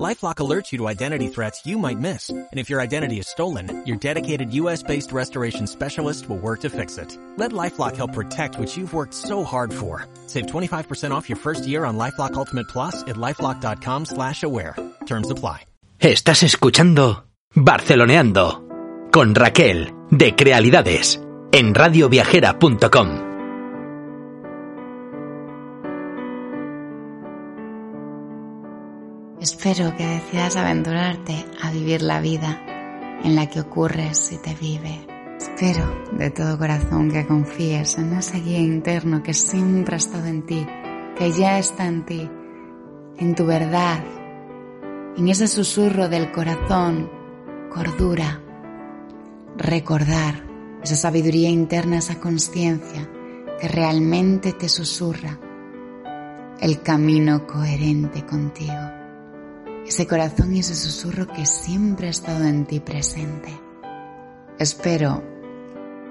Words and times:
LifeLock 0.00 0.36
alerts 0.36 0.72
you 0.72 0.78
to 0.78 0.88
identity 0.88 1.28
threats 1.28 1.66
you 1.66 1.78
might 1.78 1.98
miss. 1.98 2.30
And 2.30 2.48
if 2.58 2.70
your 2.70 2.80
identity 2.80 3.18
is 3.18 3.28
stolen, 3.28 3.84
your 3.86 3.96
dedicated 3.96 4.52
US-based 4.54 5.12
restoration 5.12 5.66
specialist 5.66 6.28
will 6.28 6.38
work 6.38 6.60
to 6.60 6.70
fix 6.70 6.96
it. 6.98 7.16
Let 7.36 7.52
LifeLock 7.52 7.96
help 7.96 8.12
protect 8.14 8.58
what 8.58 8.74
you've 8.76 8.94
worked 8.94 9.14
so 9.14 9.44
hard 9.44 9.72
for. 9.72 10.06
Save 10.26 10.46
25% 10.46 11.10
off 11.10 11.28
your 11.28 11.38
first 11.38 11.66
year 11.66 11.84
on 11.84 11.98
LifeLock 11.98 12.34
Ultimate 12.34 12.68
Plus 12.68 13.02
at 13.02 13.16
LifeLock.com 13.16 14.06
slash 14.06 14.42
aware. 14.42 14.76
Terms 15.06 15.30
apply. 15.30 15.66
Estás 15.98 16.42
escuchando 16.42 17.26
Barceloneando 17.54 18.64
con 19.12 19.36
Raquel 19.36 19.94
de 20.10 20.34
Crealidades 20.34 21.20
en 21.52 21.74
radioviajera.com. 21.74 23.31
Espero 29.42 29.96
que 29.96 30.06
decidas 30.06 30.54
aventurarte 30.54 31.44
a 31.60 31.72
vivir 31.72 32.00
la 32.00 32.20
vida 32.20 32.64
en 33.24 33.34
la 33.34 33.48
que 33.48 33.58
ocurres 33.58 34.30
y 34.30 34.36
te 34.36 34.54
vive. 34.54 35.04
Espero 35.36 36.04
de 36.12 36.30
todo 36.30 36.56
corazón 36.56 37.10
que 37.10 37.26
confíes 37.26 37.98
en 37.98 38.12
ese 38.12 38.38
guía 38.38 38.60
interno 38.60 39.20
que 39.20 39.34
siempre 39.34 39.96
ha 39.96 39.98
estado 39.98 40.26
en 40.26 40.46
ti, 40.46 40.64
que 41.18 41.32
ya 41.32 41.58
está 41.58 41.86
en 41.86 42.06
ti, 42.06 42.30
en 43.18 43.34
tu 43.34 43.44
verdad, 43.44 44.04
en 45.16 45.26
ese 45.26 45.48
susurro 45.48 46.08
del 46.08 46.30
corazón, 46.30 47.10
cordura, 47.68 48.40
recordar 49.56 50.46
esa 50.84 50.94
sabiduría 50.94 51.48
interna, 51.48 51.98
esa 51.98 52.20
conciencia 52.20 53.10
que 53.60 53.66
realmente 53.66 54.52
te 54.52 54.68
susurra 54.68 55.36
el 56.60 56.80
camino 56.80 57.44
coherente 57.44 58.24
contigo 58.24 59.01
ese 59.86 60.06
corazón 60.06 60.54
y 60.54 60.60
ese 60.60 60.74
susurro 60.74 61.26
que 61.26 61.46
siempre 61.46 62.06
ha 62.08 62.10
estado 62.10 62.44
en 62.44 62.66
ti 62.66 62.80
presente. 62.80 63.52
Espero 64.58 65.22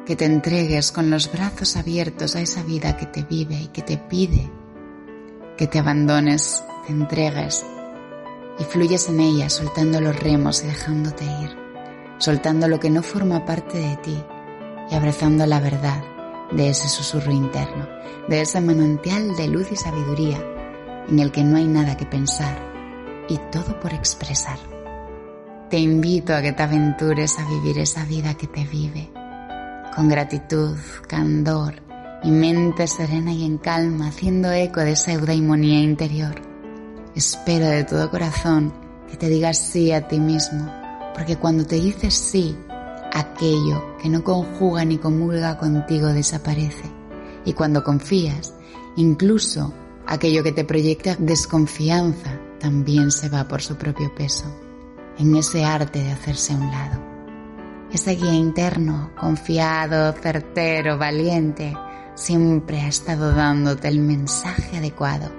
que 0.05 0.15
te 0.15 0.25
entregues 0.25 0.91
con 0.91 1.09
los 1.09 1.31
brazos 1.31 1.77
abiertos 1.77 2.35
a 2.35 2.41
esa 2.41 2.63
vida 2.63 2.97
que 2.97 3.05
te 3.05 3.23
vive 3.23 3.55
y 3.55 3.67
que 3.67 3.81
te 3.81 3.97
pide 3.97 4.49
que 5.61 5.67
te 5.67 5.77
abandones, 5.77 6.63
te 6.87 6.91
entregues 6.91 7.63
y 8.57 8.63
fluyes 8.63 9.07
en 9.09 9.19
ella 9.19 9.47
soltando 9.47 10.01
los 10.01 10.19
remos 10.19 10.63
y 10.63 10.65
dejándote 10.65 11.23
ir, 11.23 11.55
soltando 12.17 12.67
lo 12.67 12.79
que 12.79 12.89
no 12.89 13.03
forma 13.03 13.45
parte 13.45 13.77
de 13.77 13.95
ti 13.97 14.23
y 14.89 14.95
abrazando 14.95 15.45
la 15.45 15.59
verdad 15.59 16.03
de 16.51 16.69
ese 16.69 16.89
susurro 16.89 17.31
interno, 17.31 17.87
de 18.27 18.41
ese 18.41 18.59
manantial 18.59 19.35
de 19.35 19.49
luz 19.49 19.71
y 19.71 19.75
sabiduría 19.75 20.43
en 21.07 21.19
el 21.19 21.31
que 21.31 21.43
no 21.43 21.57
hay 21.57 21.67
nada 21.67 21.95
que 21.95 22.07
pensar 22.07 22.70
y 23.31 23.37
todo 23.49 23.79
por 23.79 23.93
expresar. 23.93 24.59
Te 25.69 25.79
invito 25.79 26.35
a 26.35 26.41
que 26.41 26.51
te 26.51 26.63
aventures 26.63 27.39
a 27.39 27.47
vivir 27.47 27.79
esa 27.79 28.03
vida 28.03 28.33
que 28.33 28.47
te 28.47 28.65
vive, 28.65 29.09
con 29.95 30.09
gratitud, 30.09 30.75
candor 31.07 31.75
y 32.23 32.29
mente 32.29 32.87
serena 32.87 33.31
y 33.31 33.45
en 33.45 33.57
calma, 33.57 34.09
haciendo 34.09 34.51
eco 34.51 34.81
de 34.81 34.91
esa 34.91 35.13
eudaimonía 35.13 35.79
interior. 35.79 36.35
Espero 37.15 37.67
de 37.67 37.85
todo 37.85 38.11
corazón 38.11 38.73
que 39.09 39.15
te 39.15 39.29
digas 39.29 39.57
sí 39.57 39.93
a 39.93 40.09
ti 40.09 40.19
mismo, 40.19 40.69
porque 41.13 41.37
cuando 41.37 41.65
te 41.65 41.75
dices 41.75 42.13
sí, 42.13 42.57
aquello 43.13 43.95
que 44.01 44.09
no 44.09 44.25
conjuga 44.25 44.83
ni 44.83 44.97
comulga 44.97 45.57
contigo 45.57 46.07
desaparece. 46.07 46.91
Y 47.45 47.53
cuando 47.53 47.81
confías, 47.81 48.53
incluso 48.97 49.73
aquello 50.05 50.43
que 50.43 50.51
te 50.51 50.65
proyecta 50.65 51.15
desconfianza 51.17 52.37
también 52.61 53.11
se 53.11 53.27
va 53.27 53.47
por 53.47 53.61
su 53.61 53.75
propio 53.75 54.13
peso, 54.13 54.45
en 55.17 55.35
ese 55.35 55.65
arte 55.65 56.03
de 56.03 56.11
hacerse 56.11 56.53
a 56.53 56.57
un 56.57 56.71
lado. 56.71 57.01
Ese 57.91 58.15
guía 58.15 58.33
interno, 58.33 59.11
confiado, 59.19 60.13
certero, 60.13 60.97
valiente, 60.97 61.75
siempre 62.13 62.81
ha 62.81 62.87
estado 62.87 63.33
dándote 63.33 63.87
el 63.87 63.99
mensaje 63.99 64.77
adecuado. 64.77 65.31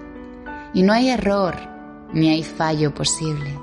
Y 0.74 0.82
no 0.82 0.92
hay 0.92 1.10
error, 1.10 1.54
ni 2.12 2.28
hay 2.28 2.42
fallo 2.42 2.92
posible, 2.92 3.58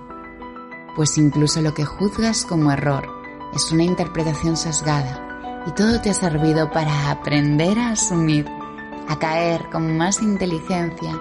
pues 0.95 1.17
incluso 1.17 1.61
lo 1.61 1.73
que 1.73 1.85
juzgas 1.85 2.45
como 2.45 2.71
error 2.71 3.07
es 3.53 3.71
una 3.71 3.83
interpretación 3.83 4.55
sesgada 4.55 5.63
y 5.67 5.71
todo 5.71 5.99
te 6.01 6.09
ha 6.11 6.13
servido 6.13 6.71
para 6.71 7.11
aprender 7.11 7.77
a 7.77 7.91
asumir, 7.91 8.45
a 9.07 9.19
caer 9.19 9.69
con 9.71 9.97
más 9.97 10.21
inteligencia 10.21 11.19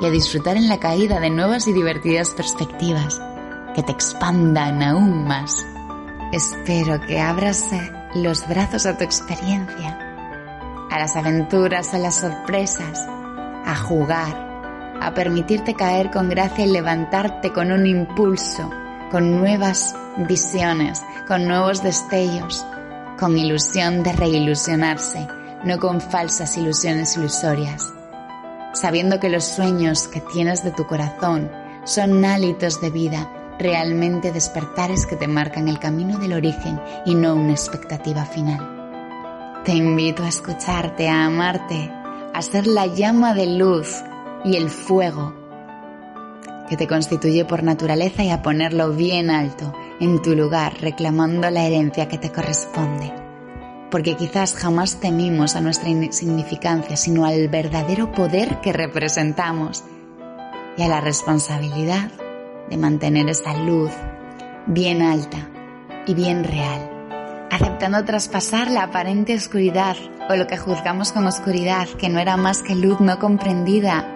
y 0.00 0.06
a 0.06 0.10
disfrutar 0.10 0.56
en 0.56 0.68
la 0.68 0.80
caída 0.80 1.20
de 1.20 1.30
nuevas 1.30 1.68
y 1.68 1.72
divertidas 1.72 2.30
perspectivas 2.30 3.20
que 3.74 3.82
te 3.82 3.92
expandan 3.92 4.82
aún 4.82 5.24
más. 5.24 5.66
Espero 6.32 7.00
que 7.06 7.20
abras 7.20 7.66
los 8.14 8.46
brazos 8.48 8.86
a 8.86 8.96
tu 8.96 9.04
experiencia, 9.04 9.98
a 10.90 10.98
las 10.98 11.16
aventuras, 11.16 11.94
a 11.94 11.98
las 11.98 12.16
sorpresas, 12.16 13.06
a 13.64 13.76
jugar, 13.76 14.98
a 15.00 15.12
permitirte 15.14 15.74
caer 15.74 16.10
con 16.10 16.28
gracia 16.28 16.64
y 16.64 16.70
levantarte 16.70 17.52
con 17.52 17.72
un 17.72 17.86
impulso, 17.86 18.70
con 19.10 19.38
nuevas 19.38 19.94
visiones, 20.28 21.02
con 21.28 21.46
nuevos 21.46 21.82
destellos, 21.82 22.64
con 23.18 23.36
ilusión 23.36 24.02
de 24.02 24.12
reilusionarse, 24.12 25.26
no 25.64 25.78
con 25.78 26.00
falsas 26.00 26.56
ilusiones 26.56 27.16
ilusorias 27.16 27.92
sabiendo 28.72 29.20
que 29.20 29.28
los 29.28 29.44
sueños 29.44 30.08
que 30.08 30.20
tienes 30.20 30.64
de 30.64 30.70
tu 30.70 30.86
corazón 30.86 31.50
son 31.84 32.24
hálitos 32.24 32.80
de 32.80 32.90
vida, 32.90 33.30
realmente 33.58 34.32
despertares 34.32 35.06
que 35.06 35.16
te 35.16 35.28
marcan 35.28 35.68
el 35.68 35.78
camino 35.78 36.18
del 36.18 36.32
origen 36.32 36.80
y 37.04 37.14
no 37.14 37.34
una 37.34 37.52
expectativa 37.52 38.24
final. 38.24 39.62
Te 39.64 39.72
invito 39.72 40.24
a 40.24 40.28
escucharte, 40.28 41.08
a 41.08 41.26
amarte, 41.26 41.90
a 42.34 42.42
ser 42.42 42.66
la 42.66 42.86
llama 42.86 43.34
de 43.34 43.46
luz 43.46 44.02
y 44.44 44.56
el 44.56 44.70
fuego 44.70 45.34
que 46.68 46.76
te 46.76 46.88
constituye 46.88 47.44
por 47.44 47.62
naturaleza 47.62 48.24
y 48.24 48.30
a 48.30 48.42
ponerlo 48.42 48.92
bien 48.92 49.30
alto 49.30 49.72
en 50.00 50.22
tu 50.22 50.34
lugar, 50.34 50.74
reclamando 50.80 51.50
la 51.50 51.64
herencia 51.64 52.08
que 52.08 52.18
te 52.18 52.32
corresponde 52.32 53.21
porque 53.92 54.16
quizás 54.16 54.54
jamás 54.54 55.00
temimos 55.00 55.54
a 55.54 55.60
nuestra 55.60 55.90
insignificancia, 55.90 56.96
sino 56.96 57.26
al 57.26 57.48
verdadero 57.48 58.10
poder 58.10 58.58
que 58.62 58.72
representamos 58.72 59.84
y 60.78 60.82
a 60.82 60.88
la 60.88 61.02
responsabilidad 61.02 62.10
de 62.70 62.78
mantener 62.78 63.28
esa 63.28 63.52
luz 63.52 63.90
bien 64.66 65.02
alta 65.02 65.46
y 66.06 66.14
bien 66.14 66.42
real, 66.42 66.88
aceptando 67.50 68.02
traspasar 68.02 68.70
la 68.70 68.84
aparente 68.84 69.34
oscuridad 69.34 69.96
o 70.30 70.36
lo 70.36 70.46
que 70.46 70.56
juzgamos 70.56 71.12
como 71.12 71.28
oscuridad, 71.28 71.86
que 71.86 72.08
no 72.08 72.18
era 72.18 72.38
más 72.38 72.62
que 72.62 72.74
luz 72.74 72.98
no 72.98 73.18
comprendida. 73.18 74.08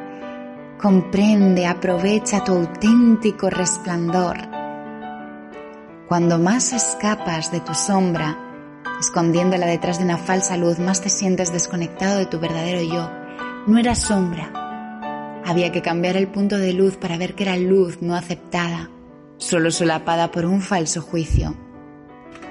Comprende, 0.80 1.66
aprovecha 1.66 2.42
tu 2.42 2.52
auténtico 2.52 3.50
resplandor. 3.50 4.38
Cuando 6.08 6.38
más 6.38 6.72
escapas 6.72 7.52
de 7.52 7.60
tu 7.60 7.74
sombra, 7.74 8.45
escondiéndola 9.00 9.66
detrás 9.66 9.98
de 9.98 10.04
una 10.04 10.16
falsa 10.16 10.56
luz, 10.56 10.78
más 10.78 11.00
te 11.00 11.10
sientes 11.10 11.52
desconectado 11.52 12.18
de 12.18 12.26
tu 12.26 12.38
verdadero 12.38 12.82
yo. 12.82 13.10
No 13.66 13.78
era 13.78 13.94
sombra. 13.94 15.42
Había 15.44 15.70
que 15.70 15.82
cambiar 15.82 16.16
el 16.16 16.28
punto 16.28 16.58
de 16.58 16.72
luz 16.72 16.96
para 16.96 17.18
ver 17.18 17.34
que 17.34 17.44
era 17.44 17.56
luz 17.56 18.00
no 18.00 18.14
aceptada, 18.14 18.90
solo 19.36 19.70
solapada 19.70 20.30
por 20.30 20.46
un 20.46 20.60
falso 20.60 21.02
juicio. 21.02 21.56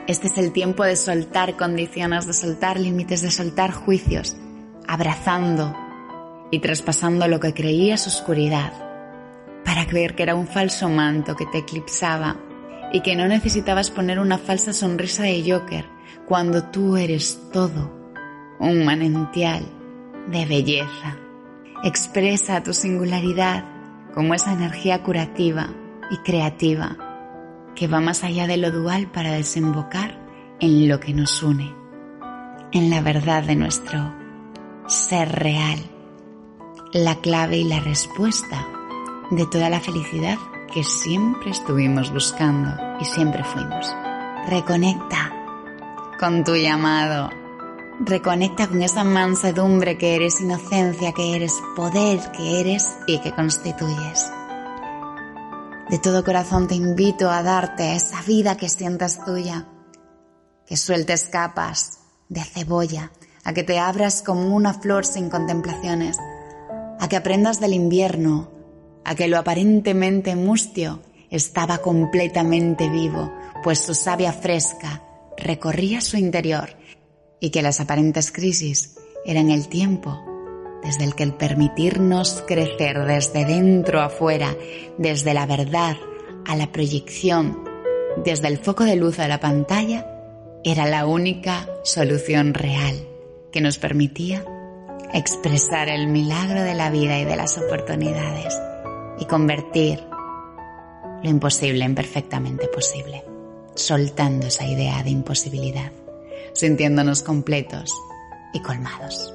Este 0.08 0.28
es 0.28 0.38
el 0.38 0.52
tiempo 0.52 0.84
de 0.84 0.96
soltar 0.96 1.58
condiciones, 1.58 2.28
de 2.28 2.34
soltar 2.34 2.80
límites, 2.80 3.22
de 3.22 3.32
soltar 3.32 3.72
juicios, 3.72 4.38
abrazando 4.88 5.76
y 6.52 6.60
traspasando 6.60 7.28
lo 7.28 7.40
que 7.40 7.54
creías 7.54 8.06
oscuridad, 8.06 8.72
para 9.66 9.86
ver 9.86 10.16
que 10.16 10.24
era 10.24 10.36
un 10.36 10.48
falso 10.48 10.90
manto 10.90 11.36
que 11.36 11.48
te 11.48 11.60
eclipsaba 11.60 12.38
y 12.94 13.02
que 13.02 13.16
no 13.16 13.28
necesitabas 13.28 13.90
poner 13.90 14.20
una 14.20 14.38
falsa 14.38 14.74
sonrisa 14.74 15.24
de 15.24 15.52
Joker 15.52 15.95
cuando 16.28 16.64
tú 16.64 16.98
eres 16.98 17.40
todo, 17.52 17.92
un 18.60 18.84
manantial 18.84 19.64
de 20.28 20.46
belleza. 20.46 21.18
Expresa 21.84 22.64
tu 22.64 22.74
singularidad 22.74 23.66
como 24.14 24.34
esa 24.34 24.54
energía 24.54 25.04
curativa 25.04 25.70
y 26.10 26.18
creativa 26.18 26.98
que 27.76 27.88
va 27.88 28.00
más 28.00 28.24
allá 28.24 28.48
de 28.48 28.58
lo 28.58 28.72
dual 28.72 29.12
para 29.12 29.34
desembocar 29.34 30.18
en 30.60 30.88
lo 30.88 31.00
que 31.00 31.14
nos 31.14 31.44
une, 31.44 31.76
en 32.72 32.90
la 32.90 33.02
verdad 33.02 33.44
de 33.44 33.56
nuestro 33.56 34.14
ser 34.88 35.30
real, 35.30 35.80
la 36.94 37.16
clave 37.16 37.58
y 37.58 37.64
la 37.66 37.82
respuesta 37.82 38.68
de 39.32 39.46
toda 39.48 39.70
la 39.70 39.80
felicidad 39.80 40.38
que 40.74 40.84
siempre 40.84 41.52
estuvimos 41.52 42.12
buscando 42.12 42.72
y 43.00 43.06
siempre 43.06 43.44
fuimos. 43.44 43.94
Reconecta 44.48 45.35
con 46.20 46.44
tu 46.44 46.56
llamado. 46.56 47.30
Reconecta 48.00 48.68
con 48.68 48.82
esa 48.82 49.04
mansedumbre 49.04 49.98
que 49.98 50.16
eres, 50.16 50.42
inocencia 50.42 51.14
que 51.14 51.36
eres, 51.36 51.54
poder 51.76 52.20
que 52.32 52.60
eres 52.60 52.98
y 53.08 53.20
que 53.20 53.34
constituyes. 53.34 54.32
De 55.90 56.00
todo 56.00 56.24
corazón 56.24 56.68
te 56.68 56.76
invito 56.76 57.30
a 57.30 57.44
darte 57.44 57.96
esa 57.96 58.22
vida 58.24 58.58
que 58.58 58.70
sientas 58.70 59.24
tuya, 59.24 59.68
que 60.66 60.78
sueltes 60.78 61.28
capas 61.30 62.00
de 62.28 62.44
cebolla, 62.44 63.12
a 63.44 63.54
que 63.54 63.64
te 63.64 63.80
abras 63.80 64.24
como 64.24 64.56
una 64.56 64.74
flor 64.74 65.06
sin 65.06 65.30
contemplaciones, 65.30 66.18
a 67.00 67.08
que 67.08 67.18
aprendas 67.18 67.60
del 67.60 67.74
invierno, 67.74 68.52
a 69.04 69.16
que 69.16 69.28
lo 69.28 69.38
aparentemente 69.38 70.36
mustio 70.36 71.02
estaba 71.30 71.78
completamente 71.78 72.90
vivo, 72.90 73.32
pues 73.64 73.80
su 73.80 73.94
savia 73.94 74.34
fresca 74.34 75.02
recorría 75.38 76.02
su 76.02 76.18
interior 76.18 76.76
y 77.40 77.50
que 77.50 77.62
las 77.62 77.80
aparentes 77.80 78.32
crisis 78.32 78.98
eran 79.26 79.50
el 79.50 79.68
tiempo 79.68 80.22
desde 80.84 81.04
el 81.04 81.16
que 81.16 81.24
el 81.24 81.34
permitirnos 81.34 82.44
crecer 82.48 83.06
desde 83.06 83.44
dentro 83.46 84.02
a 84.02 84.10
fuera, 84.10 84.56
desde 84.98 85.34
la 85.34 85.46
verdad 85.48 85.98
a 86.46 86.56
la 86.56 86.72
proyección, 86.72 87.64
desde 88.24 88.48
el 88.48 88.60
foco 88.60 88.84
de 88.84 88.96
luz 88.96 89.20
a 89.20 89.28
la 89.28 89.40
pantalla, 89.40 90.06
era 90.64 90.86
la 90.86 91.08
única 91.08 91.68
solución 91.84 92.54
real 92.54 92.96
que 93.52 93.62
nos 93.62 93.80
permitía 93.80 94.46
expresar 95.14 95.90
el 95.90 96.08
milagro 96.08 96.62
de 96.62 96.76
la 96.76 96.90
vida 96.90 97.20
y 97.20 97.26
de 97.26 97.36
las 97.36 97.58
oportunidades 97.58 98.56
y 99.20 99.26
convertir 99.26 100.04
lo 101.24 101.30
imposible 101.30 101.86
en 101.86 101.96
perfectamente 101.96 102.68
posible, 102.68 103.24
soltando 103.76 104.48
esa 104.48 104.66
idea 104.66 105.04
de 105.04 105.10
imposibilidad, 105.10 105.92
sintiéndonos 106.54 107.22
completos 107.22 107.94
y 108.54 108.62
colmados 108.62 109.34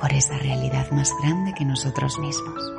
por 0.00 0.12
esa 0.12 0.38
realidad 0.38 0.90
más 0.90 1.14
grande 1.22 1.52
que 1.52 1.64
nosotros 1.64 2.18
mismos. 2.18 2.72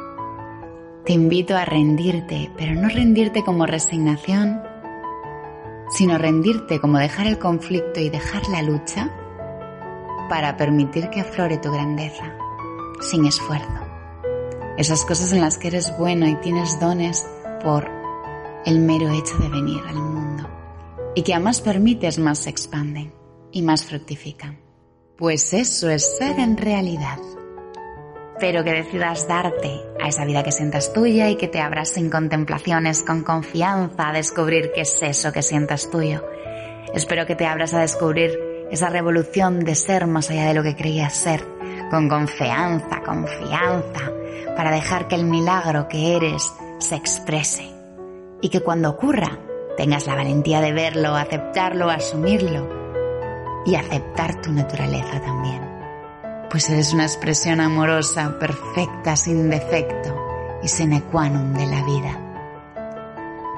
Te 1.05 1.13
invito 1.13 1.55
a 1.55 1.65
rendirte, 1.65 2.51
pero 2.57 2.73
no 2.73 2.89
rendirte 2.89 3.43
como 3.43 3.65
resignación, 3.65 4.61
sino 5.91 6.17
rendirte 6.17 6.79
como 6.79 6.97
dejar 6.97 7.27
el 7.27 7.37
conflicto 7.37 7.99
y 7.99 8.09
dejar 8.09 8.47
la 8.49 8.63
lucha 8.63 9.09
para 10.29 10.57
permitir 10.57 11.09
que 11.09 11.21
aflore 11.21 11.57
tu 11.57 11.71
grandeza, 11.71 12.35
sin 13.01 13.25
esfuerzo. 13.25 13.67
Esas 14.77 15.05
cosas 15.05 15.31
en 15.33 15.41
las 15.41 15.57
que 15.57 15.67
eres 15.67 15.95
bueno 15.97 16.27
y 16.27 16.35
tienes 16.35 16.79
dones 16.79 17.27
por 17.61 17.87
el 18.65 18.79
mero 18.79 19.09
hecho 19.09 19.37
de 19.37 19.49
venir 19.49 19.81
al 19.87 19.95
mundo 19.95 20.60
y 21.15 21.23
que 21.23 21.33
a 21.33 21.39
más 21.39 21.61
permites 21.61 22.19
más 22.19 22.39
se 22.39 22.49
expanden 22.49 23.13
y 23.51 23.61
más 23.61 23.85
fructifican. 23.85 24.59
Pues 25.17 25.53
eso 25.53 25.89
es 25.89 26.17
ser 26.17 26.39
en 26.39 26.57
realidad. 26.57 27.19
Pero 28.39 28.63
que 28.63 28.71
decidas 28.71 29.27
darte 29.27 29.81
a 30.01 30.07
esa 30.07 30.25
vida 30.25 30.43
que 30.43 30.51
sientas 30.51 30.93
tuya 30.93 31.29
y 31.29 31.35
que 31.35 31.47
te 31.47 31.59
abras 31.59 31.89
sin 31.89 32.09
contemplaciones, 32.09 33.03
con 33.03 33.23
confianza 33.23 34.09
a 34.09 34.13
descubrir 34.13 34.71
qué 34.73 34.81
es 34.81 34.97
eso 35.01 35.31
que 35.31 35.43
sientas 35.43 35.91
tuyo. 35.91 36.25
Espero 36.95 37.27
que 37.27 37.35
te 37.35 37.45
abras 37.45 37.73
a 37.73 37.81
descubrir 37.81 38.31
esa 38.71 38.89
revolución 38.89 39.59
de 39.59 39.75
ser 39.75 40.07
más 40.07 40.29
allá 40.31 40.45
de 40.45 40.53
lo 40.53 40.63
que 40.63 40.75
creías 40.75 41.13
ser, 41.13 41.45
con 41.91 42.09
confianza, 42.09 43.01
confianza, 43.05 44.11
para 44.55 44.71
dejar 44.71 45.07
que 45.07 45.15
el 45.15 45.25
milagro 45.25 45.87
que 45.87 46.15
eres 46.15 46.51
se 46.79 46.95
exprese 46.95 47.69
y 48.41 48.49
que 48.49 48.61
cuando 48.61 48.89
ocurra 48.89 49.37
tengas 49.77 50.07
la 50.07 50.15
valentía 50.15 50.61
de 50.61 50.73
verlo, 50.73 51.15
aceptarlo, 51.15 51.89
asumirlo 51.89 52.67
y 53.65 53.75
aceptar 53.75 54.41
tu 54.41 54.51
naturaleza 54.51 55.21
también. 55.21 55.61
Pues 56.49 56.69
eres 56.69 56.93
una 56.93 57.03
expresión 57.03 57.61
amorosa, 57.61 58.37
perfecta, 58.39 59.15
sin 59.15 59.49
defecto 59.49 60.15
y 60.63 60.67
sine 60.67 61.01
qua 61.11 61.29
non 61.29 61.53
de 61.53 61.65
la 61.65 61.81
vida. 61.83 62.13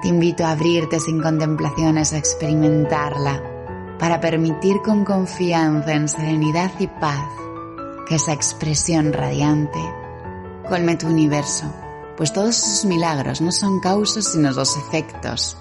Te 0.02 0.10
invito 0.10 0.46
a 0.46 0.52
abrirte 0.52 1.00
sin 1.00 1.22
contemplaciones 1.22 2.14
a 2.14 2.18
experimentarla 2.18 3.42
para 4.00 4.20
permitir 4.20 4.82
con 4.84 5.06
confianza, 5.06 5.94
en 5.94 6.08
serenidad 6.08 6.72
y 6.80 6.88
paz 6.88 7.26
que 8.08 8.16
esa 8.16 8.34
expresión 8.34 9.14
radiante 9.14 9.80
colme 10.68 10.96
tu 10.96 11.08
universo, 11.08 11.66
pues 12.18 12.32
todos 12.32 12.58
esos 12.58 12.86
milagros 12.86 13.42
no 13.42 13.52
son 13.52 13.80
causas 13.80 14.32
sino 14.32 14.52
los 14.52 14.78
efectos 14.78 15.58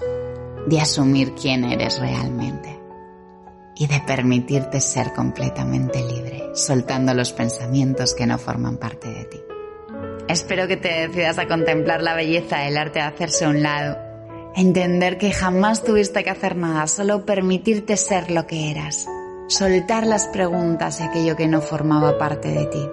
de 0.67 0.79
asumir 0.79 1.33
quién 1.33 1.63
eres 1.63 1.99
realmente 1.99 2.79
y 3.75 3.87
de 3.87 3.99
permitirte 4.01 4.79
ser 4.79 5.13
completamente 5.13 6.01
libre, 6.01 6.51
soltando 6.53 7.13
los 7.13 7.33
pensamientos 7.33 8.13
que 8.13 8.27
no 8.27 8.37
forman 8.37 8.77
parte 8.77 9.09
de 9.09 9.25
ti. 9.25 9.39
Espero 10.27 10.67
que 10.67 10.77
te 10.77 11.07
decidas 11.07 11.37
a 11.37 11.47
contemplar 11.47 12.01
la 12.01 12.15
belleza 12.15 12.59
del 12.59 12.77
arte 12.77 12.99
de 12.99 13.05
hacerse 13.05 13.45
a 13.45 13.49
un 13.49 13.63
lado 13.63 14.13
Entender 14.55 15.17
que 15.17 15.31
jamás 15.31 15.83
tuviste 15.83 16.23
que 16.23 16.29
hacer 16.29 16.55
nada, 16.55 16.85
solo 16.85 17.25
permitirte 17.25 17.97
ser 17.97 18.29
lo 18.29 18.45
que 18.45 18.69
eras. 18.69 19.07
Soltar 19.47 20.05
las 20.05 20.27
preguntas 20.27 20.99
y 20.99 21.03
aquello 21.03 21.35
que 21.35 21.47
no 21.47 21.59
formaba 21.59 22.19
parte 22.19 22.49
de 22.49 22.65
ti. 22.67 22.89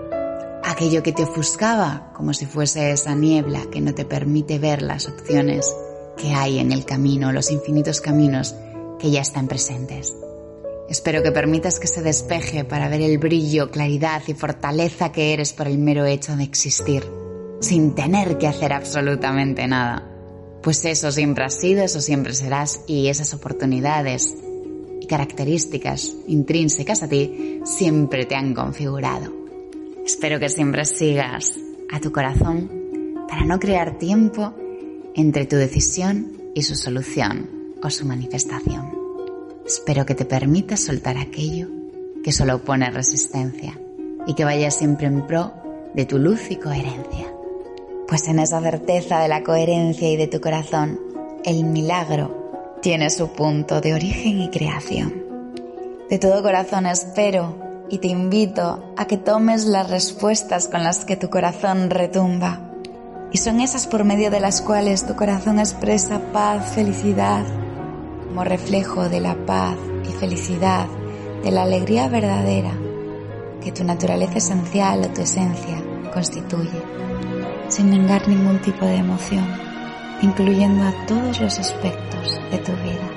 Aquello 0.65 1.03
que 1.03 1.13
te 1.13 1.25
ofuscaba 1.25 2.13
como 2.15 2.33
si 2.33 2.47
fuese 2.47 2.93
esa 2.93 3.15
niebla 3.15 3.61
que 3.71 3.83
no 3.83 3.95
te 3.95 4.07
permite 4.07 4.59
ver 4.59 4.81
las 4.81 5.07
opciones 5.07 5.75
que 6.21 6.35
hay 6.35 6.59
en 6.59 6.73
el 6.73 6.85
camino, 6.85 7.33
los 7.33 7.51
infinitos 7.51 8.01
caminos 8.01 8.55
que 8.99 9.11
ya 9.11 9.21
están 9.21 9.49
presentes. 9.49 10.15
Espero 10.89 11.23
que 11.23 11.33
permitas 11.33 11.79
que 11.79 11.87
se 11.87 12.03
despeje 12.03 12.65
para 12.65 12.89
ver 12.89 13.01
el 13.01 13.19
brillo, 13.19 13.71
claridad 13.71 14.23
y 14.27 14.35
fortaleza 14.35 15.13
que 15.13 15.33
eres 15.33 15.53
por 15.53 15.69
el 15.69 15.79
mero 15.79 16.05
hecho 16.05 16.37
de 16.37 16.45
existir, 16.45 17.05
sin 17.61 17.95
tener 17.95 18.39
que 18.39 18.49
hacer 18.49 18.73
absolutamente 18.73 19.67
nada 19.67 20.11
pues 20.63 20.85
eso 20.85 21.11
siempre 21.11 21.45
has 21.45 21.59
sido, 21.59 21.83
eso 21.83 22.01
siempre 22.01 22.35
serás 22.35 22.85
y 22.87 23.09
esas 23.09 23.33
oportunidades 23.33 24.37
y 25.01 25.07
características 25.07 26.15
intrínsecas 26.27 27.03
a 27.03 27.09
ti 27.09 27.61
siempre 27.65 28.27
te 28.27 28.37
han 28.37 28.55
configurado. 28.55 29.33
Espero 30.05 30.39
que 30.39 30.49
siempre 30.49 30.85
sigas 30.85 31.55
a 31.91 32.01
tu 32.01 32.13
corazón 32.13 32.71
para 33.29 33.45
no 33.45 33.59
crear 33.59 33.99
tiempo 33.99 34.55
entre 35.15 35.47
tu 35.47 35.57
decisión 35.57 36.33
y 36.55 36.63
su 36.63 36.75
solución 36.75 37.49
o 37.83 37.91
su 37.91 38.07
manifestación. 38.07 38.91
Espero 39.67 40.07
que 40.07 40.15
te 40.15 40.25
permitas 40.25 40.81
soltar 40.81 41.17
aquello 41.17 41.69
que 42.23 42.33
solo 42.33 42.57
opone 42.57 42.91
resistencia 42.91 43.79
y 44.27 44.35
que 44.35 44.45
vayas 44.45 44.77
siempre 44.77 45.07
en 45.07 45.27
pro 45.27 45.53
de 45.95 46.05
tu 46.05 46.19
luz 46.19 46.51
y 46.51 46.57
coherencia. 46.57 47.33
Pues 48.07 48.27
en 48.29 48.39
esa 48.41 48.61
certeza 48.61 49.21
de 49.21 49.29
la 49.29 49.43
coherencia 49.43 50.11
y 50.11 50.17
de 50.17 50.27
tu 50.27 50.41
corazón, 50.41 51.01
el 51.45 51.65
milagro 51.65 52.79
tiene 52.83 53.11
su 53.11 53.29
punto 53.33 53.81
de 53.81 53.95
origen 53.95 54.41
y 54.41 54.51
creación. 54.51 55.25
De 56.09 56.19
todo 56.19 56.43
corazón 56.43 56.87
espero 56.87 57.57
y 57.89 57.99
te 57.99 58.09
invito 58.09 58.93
a 58.97 59.07
que 59.07 59.17
tomes 59.17 59.65
las 59.67 59.91
respuestas 59.91 60.69
con 60.69 60.83
las 60.83 61.05
que 61.05 61.17
tu 61.17 61.31
corazón 61.31 61.91
retumba. 61.91 62.70
Y 63.33 63.39
son 63.39 63.61
esas 63.61 63.87
por 63.87 64.05
medio 64.05 64.31
de 64.31 64.41
las 64.41 64.61
cuales 64.61 65.07
tu 65.07 65.15
corazón 65.15 65.59
expresa 65.59 66.21
paz, 66.33 66.73
felicidad, 66.75 67.45
como 68.27 68.45
reflejo 68.45 69.09
de 69.09 69.21
la 69.21 69.35
paz 69.47 69.77
y 70.09 70.13
felicidad, 70.13 70.87
de 71.43 71.51
la 71.51 71.63
alegría 71.63 72.09
verdadera 72.09 72.73
que 73.63 73.73
tu 73.73 73.85
naturaleza 73.85 74.39
esencial 74.39 75.05
o 75.05 75.09
tu 75.09 75.21
esencia 75.23 75.83
constituye 76.13 76.83
sin 77.69 77.91
negar 77.91 78.27
ningún 78.27 78.59
tipo 78.61 78.85
de 78.85 78.97
emoción, 78.97 79.47
incluyendo 80.23 80.83
a 80.83 81.07
todos 81.07 81.41
los 81.41 81.59
aspectos 81.59 82.41
de 82.51 82.59
tu 82.59 82.73
vida, 82.73 83.09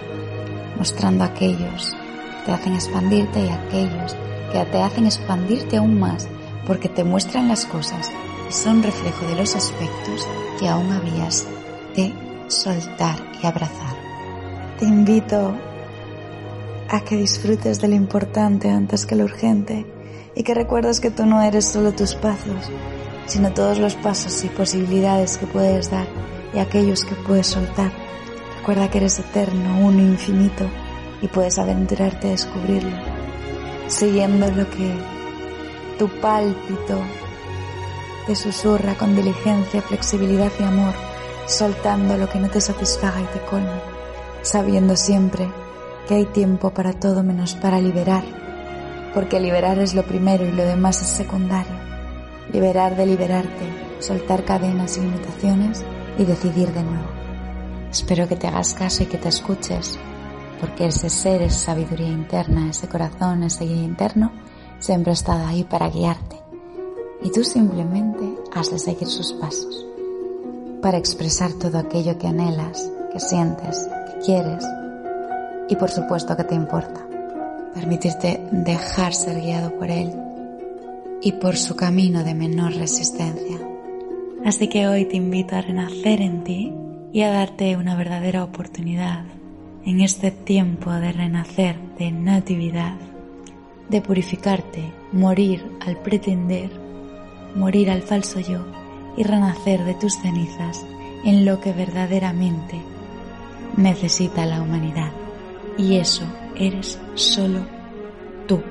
mostrando 0.77 1.23
aquellos 1.23 1.95
que 2.39 2.45
te 2.45 2.51
hacen 2.51 2.73
expandirte 2.73 3.39
y 3.39 3.49
aquellos 3.49 4.15
que 4.51 4.63
te 4.65 4.81
hacen 4.81 5.05
expandirte 5.05 5.77
aún 5.77 5.99
más 5.99 6.27
porque 6.67 6.87
te 6.87 7.03
muestran 7.03 7.47
las 7.47 7.65
cosas 7.65 8.11
son 8.49 8.83
reflejo 8.83 9.25
de 9.27 9.35
los 9.35 9.55
aspectos 9.55 10.27
que 10.59 10.67
aún 10.67 10.91
habías 10.91 11.45
de 11.95 12.13
soltar 12.47 13.15
y 13.41 13.45
abrazar. 13.45 13.95
Te 14.79 14.85
invito 14.85 15.55
a 16.89 16.99
que 17.01 17.17
disfrutes 17.17 17.79
de 17.81 17.87
lo 17.87 17.95
importante 17.95 18.69
antes 18.69 19.05
que 19.05 19.15
lo 19.15 19.23
urgente 19.23 19.85
y 20.35 20.43
que 20.43 20.53
recuerdes 20.53 20.99
que 20.99 21.11
tú 21.11 21.25
no 21.25 21.41
eres 21.41 21.65
solo 21.65 21.91
tus 21.93 22.15
pasos, 22.15 22.71
sino 23.25 23.53
todos 23.53 23.79
los 23.79 23.95
pasos 23.95 24.43
y 24.43 24.47
posibilidades 24.47 25.37
que 25.37 25.47
puedes 25.47 25.89
dar 25.89 26.07
y 26.53 26.59
aquellos 26.59 27.03
que 27.03 27.15
puedes 27.15 27.47
soltar. 27.47 27.91
Recuerda 28.59 28.89
que 28.89 28.99
eres 28.99 29.19
eterno, 29.19 29.79
uno 29.85 29.99
infinito 29.99 30.65
y 31.21 31.27
puedes 31.27 31.57
aventurarte 31.57 32.27
a 32.27 32.31
descubrirlo, 32.31 32.95
siguiendo 33.87 34.49
lo 34.51 34.69
que 34.69 34.93
tu 35.97 36.07
pálpito 36.19 36.99
te 38.25 38.35
susurra 38.35 38.95
con 38.95 39.15
diligencia, 39.15 39.81
flexibilidad 39.81 40.51
y 40.59 40.63
amor 40.63 40.93
soltando 41.45 42.17
lo 42.17 42.29
que 42.29 42.39
no 42.39 42.49
te 42.49 42.61
satisfaga 42.61 43.21
y 43.21 43.25
te 43.25 43.39
colme, 43.45 43.81
sabiendo 44.41 44.95
siempre 44.95 45.47
que 46.07 46.15
hay 46.15 46.25
tiempo 46.25 46.71
para 46.71 46.93
todo 46.93 47.23
menos 47.23 47.55
para 47.55 47.79
liberar, 47.79 48.23
porque 49.13 49.39
liberar 49.39 49.79
es 49.79 49.93
lo 49.93 50.03
primero 50.03 50.45
y 50.45 50.51
lo 50.51 50.63
demás 50.63 51.01
es 51.01 51.07
secundario. 51.07 51.83
Liberar 52.51 52.95
de 52.95 53.05
liberarte, 53.05 53.99
soltar 53.99 54.43
cadenas 54.43 54.97
y 54.97 55.01
limitaciones 55.01 55.83
y 56.17 56.25
decidir 56.25 56.71
de 56.73 56.83
nuevo. 56.83 57.07
Espero 57.89 58.27
que 58.27 58.35
te 58.35 58.47
hagas 58.47 58.73
caso 58.73 59.03
y 59.03 59.05
que 59.05 59.17
te 59.17 59.29
escuches, 59.29 59.97
porque 60.59 60.87
ese 60.87 61.09
ser, 61.09 61.41
esa 61.41 61.59
sabiduría 61.59 62.07
interna, 62.07 62.69
ese 62.69 62.87
corazón, 62.87 63.43
ese 63.43 63.65
guía 63.65 63.83
interno, 63.83 64.31
siempre 64.79 65.11
ha 65.11 65.13
estado 65.13 65.45
ahí 65.45 65.63
para 65.63 65.89
guiarte. 65.89 66.42
Y 67.23 67.31
tú 67.31 67.43
simplemente 67.43 68.37
has 68.53 68.71
de 68.71 68.79
seguir 68.79 69.07
sus 69.07 69.33
pasos 69.33 69.85
para 70.81 70.97
expresar 70.97 71.53
todo 71.53 71.77
aquello 71.77 72.17
que 72.17 72.27
anhelas, 72.27 72.91
que 73.11 73.19
sientes, 73.19 73.87
que 74.07 74.25
quieres 74.25 74.65
y 75.69 75.75
por 75.75 75.89
supuesto 75.89 76.35
que 76.35 76.43
te 76.43 76.55
importa. 76.55 77.07
Permitirte 77.73 78.39
dejar 78.51 79.13
ser 79.13 79.41
guiado 79.41 79.73
por 79.77 79.89
él 79.89 80.11
y 81.21 81.31
por 81.31 81.57
su 81.57 81.75
camino 81.75 82.23
de 82.23 82.35
menor 82.35 82.73
resistencia. 82.75 83.57
Así 84.45 84.67
que 84.67 84.87
hoy 84.87 85.05
te 85.05 85.15
invito 85.15 85.55
a 85.55 85.61
renacer 85.61 86.21
en 86.21 86.43
ti 86.43 86.73
y 87.13 87.21
a 87.21 87.31
darte 87.31 87.77
una 87.77 87.95
verdadera 87.95 88.43
oportunidad 88.43 89.23
en 89.85 90.01
este 90.01 90.31
tiempo 90.31 90.91
de 90.91 91.11
renacer, 91.11 91.77
de 91.97 92.11
natividad, 92.11 92.95
de 93.89 94.01
purificarte, 94.01 94.91
morir 95.11 95.65
al 95.85 95.97
pretender, 95.97 96.71
morir 97.55 97.89
al 97.91 98.01
falso 98.01 98.39
yo 98.39 98.65
y 99.15 99.23
renacer 99.23 99.83
de 99.83 99.93
tus 99.93 100.15
cenizas 100.15 100.85
en 101.23 101.45
lo 101.45 101.59
que 101.59 101.71
verdaderamente 101.71 102.81
necesita 103.77 104.45
la 104.45 104.61
humanidad. 104.61 105.11
Y 105.77 105.97
eso 105.97 106.23
eres 106.55 106.99
solo 107.15 107.65
tú, 108.47 108.61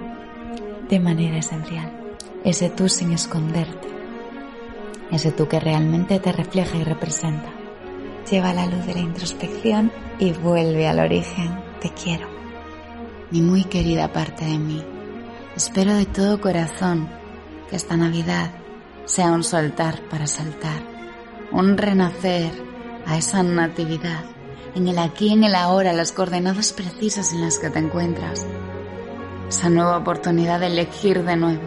de 0.89 1.01
manera 1.01 1.39
esencial. 1.39 1.91
Ese 2.45 2.71
tú 2.71 2.89
sin 2.89 3.13
esconderte. 3.13 3.89
Ese 5.11 5.31
tú 5.31 5.47
que 5.47 5.61
realmente 5.61 6.19
te 6.19 6.33
refleja 6.33 6.77
y 6.77 6.85
representa. 6.85 7.51
Lleva 8.31 8.55
la 8.55 8.67
luz 8.67 8.87
de 8.87 8.95
la 8.95 9.01
introspección 9.01 9.93
y 10.19 10.33
vuelve 10.33 10.87
al 10.87 11.01
origen. 11.01 11.59
Te 11.81 11.91
quiero. 11.91 12.29
Mi 13.31 13.43
muy 13.43 13.65
querida 13.65 14.13
parte 14.13 14.45
de 14.45 14.59
mí. 14.59 14.83
Espero 15.57 15.95
de 15.95 16.07
todo 16.07 16.41
corazón 16.41 17.09
que 17.69 17.77
esta 17.77 17.97
Navidad 17.97 18.53
sea 19.05 19.33
un 19.33 19.43
soltar 19.43 20.01
para 20.09 20.27
saltar, 20.27 20.83
un 21.51 21.77
renacer 21.77 22.53
a 23.07 23.19
esa 23.19 23.43
natividad, 23.43 24.25
en 24.75 24.89
el 24.89 24.99
aquí, 24.99 25.33
en 25.33 25.45
el 25.45 25.55
ahora, 25.55 25.93
las 25.93 26.13
coordenadas 26.13 26.73
precisas 26.73 27.33
en 27.33 27.43
las 27.43 27.59
que 27.59 27.71
te 27.71 27.79
encuentras, 27.79 28.47
esa 29.49 29.69
nueva 29.69 29.99
oportunidad 29.99 30.61
de 30.61 30.69
elegir 30.69 31.25
de 31.25 31.37
nuevo, 31.37 31.63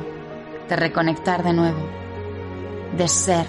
de 0.69 0.75
reconectar 0.75 1.43
de 1.43 1.53
nuevo, 1.53 1.87
de 2.97 3.07
ser, 3.07 3.45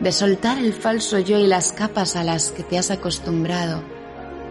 de 0.00 0.12
soltar 0.12 0.58
el 0.58 0.72
falso 0.72 1.18
yo 1.18 1.38
y 1.38 1.46
las 1.46 1.72
capas 1.72 2.16
a 2.16 2.24
las 2.24 2.50
que 2.50 2.64
te 2.64 2.76
has 2.76 2.90
acostumbrado, 2.90 3.82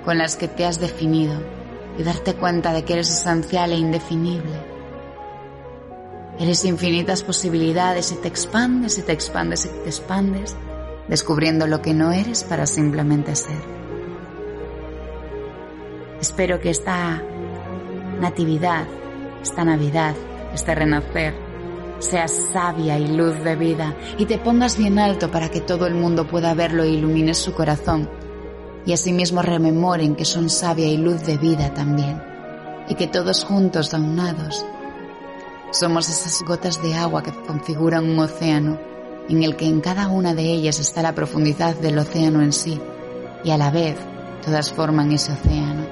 con 0.05 0.17
las 0.17 0.37
que 0.37 0.47
te 0.47 0.65
has 0.65 0.79
definido, 0.79 1.39
y 1.97 2.03
darte 2.03 2.33
cuenta 2.33 2.71
de 2.71 2.85
que 2.85 2.93
eres 2.93 3.09
esencial 3.09 3.73
e 3.73 3.75
indefinible 3.75 4.68
Eres 6.39 6.63
infinitas 6.63 7.21
posibilidades 7.21 8.13
y 8.13 8.15
te 8.15 8.29
expandes 8.29 8.97
y 8.97 9.01
te 9.01 9.11
expandes 9.11 9.65
y 9.65 9.69
te 9.83 9.89
expandes, 9.89 10.55
descubriendo 11.09 11.67
lo 11.67 11.81
que 11.81 11.93
no 11.93 12.13
eres 12.13 12.45
para 12.45 12.65
simplemente 12.65 13.35
ser. 13.35 13.61
Espero 16.21 16.61
que 16.61 16.69
esta 16.69 17.21
natividad, 18.21 18.85
esta 19.43 19.65
Navidad, 19.65 20.15
este 20.53 20.75
renacer, 20.75 21.33
sea 21.99 22.29
sabia 22.29 22.97
y 22.97 23.07
luz 23.09 23.43
de 23.43 23.57
vida 23.57 23.93
y 24.17 24.25
te 24.25 24.37
pongas 24.37 24.77
bien 24.77 24.97
alto 24.97 25.31
para 25.31 25.49
que 25.49 25.59
todo 25.59 25.87
el 25.87 25.95
mundo 25.95 26.25
pueda 26.25 26.53
verlo 26.53 26.83
e 26.83 26.89
ilumines 26.89 27.37
su 27.37 27.53
corazón 27.53 28.09
y 28.85 28.93
asimismo 28.93 29.41
rememoren 29.41 30.15
que 30.15 30.23
son 30.23 30.49
sabia 30.49 30.87
y 30.87 30.95
luz 30.95 31.25
de 31.25 31.37
vida 31.37 31.73
también 31.73 32.23
y 32.87 32.95
que 32.95 33.07
todos 33.07 33.43
juntos, 33.43 33.93
aunados, 33.93 34.65
somos 35.71 36.09
esas 36.09 36.41
gotas 36.43 36.81
de 36.81 36.95
agua 36.95 37.21
que 37.21 37.31
configuran 37.31 38.09
un 38.09 38.19
océano, 38.19 38.79
en 39.29 39.43
el 39.43 39.55
que 39.55 39.67
en 39.67 39.81
cada 39.81 40.07
una 40.07 40.33
de 40.33 40.41
ellas 40.41 40.79
está 40.79 41.03
la 41.03 41.13
profundidad 41.13 41.75
del 41.75 41.99
océano 41.99 42.41
en 42.41 42.51
sí, 42.51 42.81
y 43.43 43.51
a 43.51 43.57
la 43.57 43.69
vez 43.69 43.95
todas 44.43 44.71
forman 44.71 45.11
ese 45.11 45.31
océano. 45.31 45.85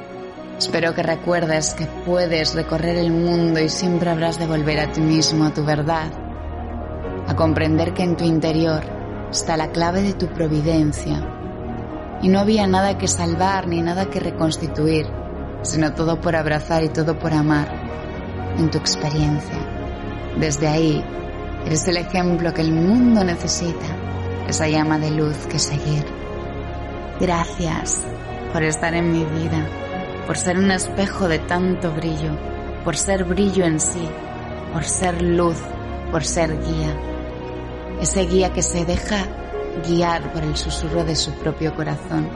Espero 0.57 0.95
que 0.95 1.03
recuerdes 1.03 1.75
que 1.75 1.85
puedes 2.05 2.55
recorrer 2.55 2.97
el 2.97 3.11
mundo 3.11 3.59
y 3.59 3.69
siempre 3.69 4.09
habrás 4.09 4.39
de 4.39 4.47
volver 4.47 4.79
a 4.79 4.91
ti 4.91 5.01
mismo, 5.01 5.45
a 5.45 5.53
tu 5.53 5.63
verdad, 5.63 6.11
a 7.27 7.35
comprender 7.35 7.93
que 7.93 8.01
en 8.01 8.17
tu 8.17 8.25
interior 8.25 8.83
está 9.29 9.57
la 9.57 9.69
clave 9.69 10.01
de 10.01 10.13
tu 10.13 10.27
providencia. 10.27 11.33
Y 12.23 12.29
no 12.29 12.39
había 12.39 12.65
nada 12.65 12.97
que 12.97 13.07
salvar 13.07 13.67
ni 13.67 13.83
nada 13.83 14.09
que 14.09 14.19
reconstituir, 14.19 15.05
sino 15.61 15.93
todo 15.93 16.19
por 16.19 16.35
abrazar 16.35 16.83
y 16.83 16.89
todo 16.89 17.19
por 17.19 17.33
amar 17.33 17.76
en 18.57 18.69
tu 18.69 18.77
experiencia. 18.77 19.57
Desde 20.39 20.67
ahí, 20.67 21.03
eres 21.65 21.87
el 21.87 21.97
ejemplo 21.97 22.53
que 22.53 22.61
el 22.61 22.73
mundo 22.73 23.23
necesita, 23.23 23.85
esa 24.47 24.67
llama 24.67 24.99
de 24.99 25.11
luz 25.11 25.37
que 25.49 25.59
seguir. 25.59 26.05
Gracias 27.19 28.01
por 28.53 28.63
estar 28.63 28.93
en 28.93 29.11
mi 29.11 29.25
vida, 29.25 29.67
por 30.25 30.37
ser 30.37 30.57
un 30.57 30.71
espejo 30.71 31.27
de 31.27 31.39
tanto 31.39 31.91
brillo, 31.91 32.31
por 32.83 32.95
ser 32.95 33.23
brillo 33.23 33.65
en 33.65 33.79
sí, 33.79 34.07
por 34.73 34.83
ser 34.83 35.21
luz, 35.21 35.57
por 36.11 36.23
ser 36.23 36.51
guía. 36.63 36.95
Ese 38.01 38.25
guía 38.25 38.53
que 38.53 38.61
se 38.61 38.85
deja 38.85 39.25
guiar 39.87 40.31
por 40.31 40.43
el 40.43 40.55
susurro 40.55 41.03
de 41.03 41.15
su 41.15 41.31
propio 41.33 41.75
corazón. 41.75 42.29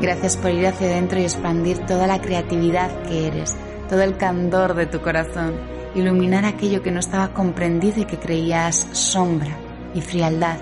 Gracias 0.00 0.36
por 0.36 0.50
ir 0.50 0.66
hacia 0.66 0.88
adentro 0.88 1.18
y 1.18 1.24
expandir 1.24 1.78
toda 1.86 2.06
la 2.06 2.20
creatividad 2.20 2.90
que 3.02 3.26
eres, 3.26 3.56
todo 3.88 4.02
el 4.02 4.16
candor 4.16 4.74
de 4.74 4.86
tu 4.86 5.00
corazón, 5.00 5.54
iluminar 5.94 6.44
aquello 6.44 6.82
que 6.82 6.90
no 6.90 7.00
estaba 7.00 7.28
comprendido 7.28 8.00
y 8.00 8.04
que 8.04 8.18
creías 8.18 8.86
sombra 8.92 9.56
y 9.94 10.00
frialdad, 10.00 10.58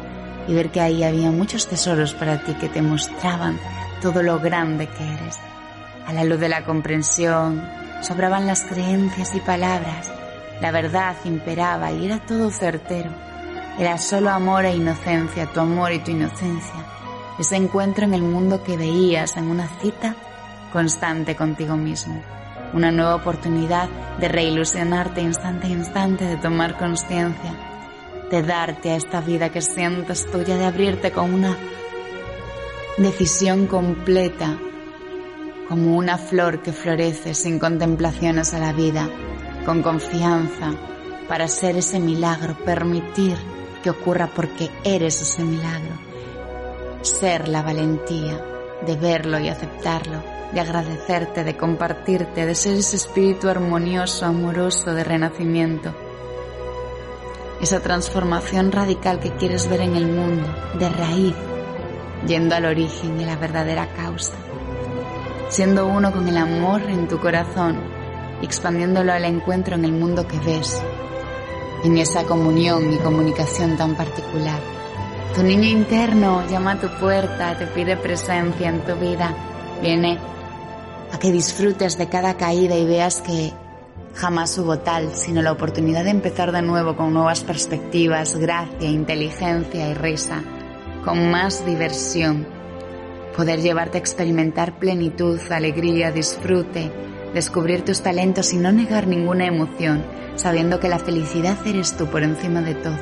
y 0.47 0.55
ver 0.55 0.71
que 0.71 0.81
ahí 0.81 1.03
había 1.03 1.31
muchos 1.31 1.67
tesoros 1.67 2.15
para 2.15 2.43
ti 2.45 2.55
que 2.55 2.69
te 2.69 2.83
mostraban 2.83 3.59
todo 4.01 4.23
lo 4.23 4.39
grande 4.39 4.87
que 4.87 5.05
eres. 5.05 5.39
A 6.07 6.13
la 6.13 6.25
luz 6.25 6.39
de 6.39 6.49
la 6.49 6.65
comprensión, 6.65 7.63
sobraban 8.01 8.47
las 8.47 8.63
creencias 8.63 9.35
y 9.35 9.41
palabras, 9.41 10.11
la 10.61 10.71
verdad 10.71 11.17
imperaba 11.25 11.91
y 11.91 12.07
era 12.07 12.19
todo 12.21 12.51
certero. 12.51 13.11
Era 13.79 13.99
solo 13.99 14.31
amor 14.31 14.65
e 14.65 14.75
inocencia, 14.75 15.47
tu 15.53 15.61
amor 15.61 15.93
y 15.93 15.99
tu 15.99 16.13
inocencia, 16.13 16.85
ese 17.39 17.57
encuentro 17.57 18.05
en 18.05 18.15
el 18.15 18.23
mundo 18.23 18.63
que 18.63 18.77
veías 18.77 19.37
en 19.37 19.51
una 19.51 19.69
cita 19.81 20.15
constante 20.73 21.37
contigo 21.37 21.77
mismo 21.77 22.23
una 22.73 22.91
nueva 22.91 23.17
oportunidad 23.17 23.89
de 24.19 24.29
reilusionarte 24.29 25.21
instante 25.21 25.67
a 25.67 25.71
instante, 25.71 26.25
de 26.25 26.37
tomar 26.37 26.79
conciencia, 26.79 27.55
de 28.31 28.43
darte 28.43 28.91
a 28.91 28.97
esta 28.97 29.21
vida 29.21 29.51
que 29.51 29.63
sientes 29.63 30.31
tuya, 30.31 30.57
de 30.57 30.65
abrirte 30.65 31.11
con 31.13 31.33
una 31.33 31.57
decisión 32.99 33.67
completa, 33.67 34.59
como 35.69 35.97
una 35.97 36.19
flor 36.19 36.63
que 36.63 36.73
florece 36.73 37.35
sin 37.35 37.59
contemplaciones 37.59 38.55
a 38.55 38.59
la 38.59 38.73
vida, 38.73 39.09
con 39.65 39.83
confianza, 39.83 40.73
para 41.29 41.49
ser 41.49 41.77
ese 41.77 41.99
milagro, 41.99 42.57
permitir 42.65 43.37
que 43.83 43.91
ocurra 43.91 44.29
porque 44.35 44.71
eres 44.85 45.21
ese 45.21 45.43
milagro, 45.45 45.95
ser 47.03 47.49
la 47.49 47.63
valentía 47.63 48.41
de 48.87 48.97
verlo 48.97 49.39
y 49.39 49.49
aceptarlo 49.49 50.36
de 50.53 50.61
agradecerte, 50.61 51.45
de 51.45 51.57
compartirte, 51.57 52.47
de 52.47 52.55
ser 52.55 52.75
ese 52.75 52.97
espíritu 52.97 53.49
armonioso, 53.49 54.27
amoroso 54.27 54.95
de 54.95 55.05
renacimiento. 55.05 55.95
Esa 57.61 57.81
transformación 57.81 58.73
radical 58.73 59.19
que 59.21 59.33
quieres 59.33 59.69
ver 59.69 59.81
en 59.81 59.97
el 59.97 60.07
mundo, 60.07 60.47
de 60.79 60.89
raíz, 60.89 61.35
yendo 62.27 62.55
al 62.55 62.67
origen 62.67 63.21
y 63.21 63.25
a 63.25 63.29
la 63.29 63.37
verdadera 63.37 63.89
causa. 63.95 64.35
Siendo 65.49 65.87
uno 65.87 66.13
con 66.13 66.29
el 66.29 66.37
amor 66.37 66.83
en 66.83 67.09
tu 67.09 67.19
corazón 67.19 67.97
expandiéndolo 68.43 69.13
al 69.13 69.25
encuentro 69.25 69.77
en 69.77 69.85
el 69.85 69.93
mundo 69.93 70.27
que 70.27 70.39
ves, 70.39 70.83
en 71.85 71.99
esa 71.99 72.25
comunión 72.25 72.93
y 72.93 72.99
comunicación 72.99 73.77
tan 73.77 73.95
particular. 73.97 74.61
Tu 75.35 75.43
niño 75.43 75.69
interno 75.69 76.47
llama 76.49 76.73
a 76.73 76.81
tu 76.81 76.89
puerta, 76.99 77.57
te 77.59 77.67
pide 77.67 77.97
presencia 77.97 78.69
en 78.69 78.81
tu 78.81 78.95
vida, 78.97 79.35
viene 79.83 80.19
a 81.13 81.19
que 81.19 81.33
disfrutes 81.33 81.99
de 81.99 82.09
cada 82.09 82.37
caída 82.37 82.77
y 82.77 82.85
veas 82.85 83.21
que 83.21 83.53
jamás 84.15 84.57
hubo 84.59 84.79
tal, 84.79 85.15
sino 85.15 85.43
la 85.43 85.53
oportunidad 85.53 86.05
de 86.05 86.11
empezar 86.11 86.53
de 86.53 86.63
nuevo 86.63 86.97
con 86.97 87.13
nuevas 87.13 87.45
perspectivas, 87.45 88.37
gracia, 88.37 88.89
inteligencia 88.89 89.89
y 89.89 89.95
risa, 89.95 90.43
con 91.05 91.31
más 91.31 91.65
diversión, 91.67 92.47
poder 93.37 93.61
llevarte 93.61 93.99
a 93.99 94.01
experimentar 94.01 94.79
plenitud, 94.79 95.39
alegría, 95.51 96.11
disfrute, 96.11 96.91
descubrir 97.35 97.85
tus 97.85 98.01
talentos 98.01 98.53
y 98.55 98.57
no 98.57 98.73
negar 98.73 99.07
ninguna 99.07 99.47
emoción, 99.47 100.05
sabiendo 100.37 100.81
que 100.81 100.89
la 100.89 100.99
felicidad 100.99 101.57
eres 101.67 101.97
tú 101.97 102.07
por 102.07 102.23
encima 102.23 102.63
de 102.63 102.75
todo. 102.75 102.97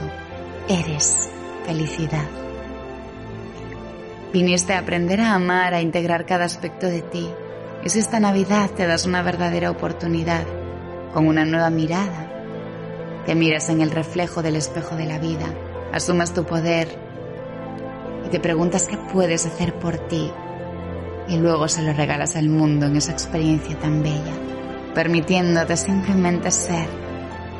Eres 0.68 1.30
felicidad. 1.64 2.26
Viniste 4.32 4.72
a 4.72 4.80
aprender 4.80 5.20
a 5.20 5.34
amar, 5.34 5.74
a 5.74 5.80
integrar 5.80 6.26
cada 6.26 6.44
aspecto 6.44 6.88
de 6.88 7.02
ti. 7.02 7.28
Si 7.86 7.98
esta 7.98 8.18
Navidad 8.18 8.70
te 8.70 8.86
das 8.86 9.04
una 9.04 9.22
verdadera 9.22 9.70
oportunidad, 9.70 10.44
con 11.12 11.28
una 11.28 11.44
nueva 11.44 11.68
mirada, 11.68 12.30
te 13.26 13.34
miras 13.34 13.68
en 13.68 13.82
el 13.82 13.90
reflejo 13.90 14.42
del 14.42 14.56
espejo 14.56 14.96
de 14.96 15.04
la 15.04 15.18
vida, 15.18 15.44
asumas 15.92 16.32
tu 16.32 16.44
poder 16.44 16.88
y 18.24 18.30
te 18.30 18.40
preguntas 18.40 18.86
qué 18.86 18.96
puedes 18.96 19.44
hacer 19.44 19.78
por 19.78 19.98
ti 20.08 20.32
y 21.28 21.36
luego 21.36 21.68
se 21.68 21.82
lo 21.82 21.92
regalas 21.92 22.36
al 22.36 22.48
mundo 22.48 22.86
en 22.86 22.96
esa 22.96 23.12
experiencia 23.12 23.78
tan 23.78 24.02
bella, 24.02 24.32
permitiéndote 24.94 25.76
simplemente 25.76 26.50
ser, 26.50 26.88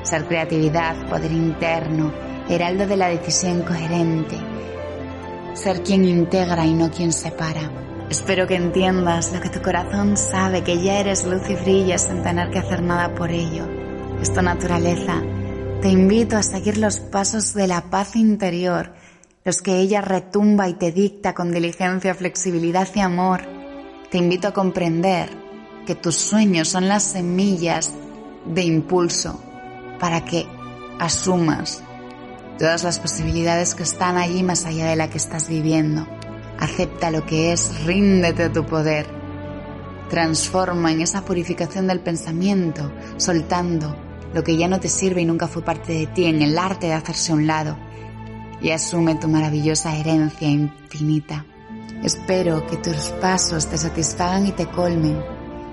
ser 0.02 0.24
creatividad, 0.24 0.96
poder 1.06 1.32
interno, 1.32 2.12
heraldo 2.48 2.86
de 2.86 2.96
la 2.96 3.08
decisión 3.08 3.60
coherente, 3.60 4.36
ser 5.52 5.82
quien 5.82 6.06
integra 6.06 6.64
y 6.64 6.72
no 6.72 6.90
quien 6.90 7.12
separa. 7.12 7.70
Espero 8.10 8.46
que 8.46 8.54
entiendas 8.54 9.32
lo 9.32 9.40
que 9.40 9.48
tu 9.48 9.62
corazón 9.62 10.16
sabe, 10.16 10.62
que 10.62 10.82
ya 10.82 11.00
eres 11.00 11.24
luz 11.24 11.48
y 11.48 11.54
brillas 11.54 12.02
sin 12.02 12.22
tener 12.22 12.50
que 12.50 12.58
hacer 12.58 12.82
nada 12.82 13.14
por 13.14 13.30
ello. 13.30 13.66
Es 14.20 14.32
tu 14.32 14.42
naturaleza. 14.42 15.22
Te 15.80 15.88
invito 15.88 16.36
a 16.36 16.42
seguir 16.42 16.78
los 16.78 17.00
pasos 17.00 17.54
de 17.54 17.66
la 17.66 17.90
paz 17.90 18.14
interior, 18.14 18.94
los 19.44 19.62
que 19.62 19.78
ella 19.78 20.00
retumba 20.00 20.68
y 20.68 20.74
te 20.74 20.92
dicta 20.92 21.34
con 21.34 21.52
diligencia, 21.52 22.14
flexibilidad 22.14 22.88
y 22.94 23.00
amor. 23.00 23.42
Te 24.10 24.18
invito 24.18 24.48
a 24.48 24.52
comprender 24.52 25.30
que 25.86 25.94
tus 25.94 26.16
sueños 26.16 26.68
son 26.68 26.88
las 26.88 27.02
semillas 27.02 27.92
de 28.46 28.62
impulso 28.62 29.42
para 29.98 30.24
que 30.24 30.46
asumas 30.98 31.82
todas 32.58 32.84
las 32.84 32.98
posibilidades 32.98 33.74
que 33.74 33.82
están 33.82 34.16
allí 34.16 34.42
más 34.42 34.64
allá 34.64 34.86
de 34.86 34.96
la 34.96 35.08
que 35.08 35.18
estás 35.18 35.48
viviendo. 35.48 36.06
Acepta 36.58 37.10
lo 37.10 37.26
que 37.26 37.52
es, 37.52 37.84
ríndete 37.84 38.44
a 38.44 38.52
tu 38.52 38.64
poder. 38.64 39.06
Transforma 40.08 40.92
en 40.92 41.00
esa 41.00 41.24
purificación 41.24 41.86
del 41.86 42.00
pensamiento, 42.00 42.92
soltando 43.16 43.96
lo 44.32 44.42
que 44.42 44.56
ya 44.56 44.68
no 44.68 44.80
te 44.80 44.88
sirve 44.88 45.22
y 45.22 45.24
nunca 45.24 45.48
fue 45.48 45.62
parte 45.62 45.92
de 45.92 46.06
ti, 46.06 46.26
en 46.26 46.42
el 46.42 46.58
arte 46.58 46.86
de 46.86 46.92
hacerse 46.92 47.32
un 47.32 47.46
lado. 47.46 47.76
Y 48.60 48.70
asume 48.70 49.16
tu 49.16 49.28
maravillosa 49.28 49.96
herencia 49.96 50.48
infinita. 50.48 51.44
Espero 52.02 52.66
que 52.66 52.76
tus 52.76 53.08
pasos 53.20 53.66
te 53.66 53.78
satisfagan 53.78 54.46
y 54.46 54.52
te 54.52 54.66
colmen 54.66 55.22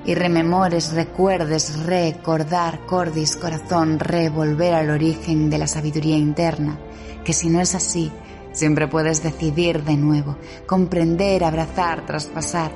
y 0.06 0.16
rememores, 0.16 0.94
recuerdes, 0.94 1.78
recordar, 1.86 2.86
cordis, 2.86 3.36
corazón, 3.36 4.00
revolver 4.00 4.74
al 4.74 4.90
origen 4.90 5.50
de 5.50 5.60
la 5.60 5.68
sabiduría 5.68 6.18
interna, 6.18 6.80
que 7.24 7.34
si 7.34 7.50
no 7.50 7.62
es 7.62 7.76
así, 7.76 8.12
siempre 8.52 8.88
puedes 8.88 9.24
decidir 9.24 9.84
de 9.84 9.98
nuevo, 9.98 10.38
comprender, 10.66 11.44
abrazar, 11.44 12.06
traspasar. 12.06 12.72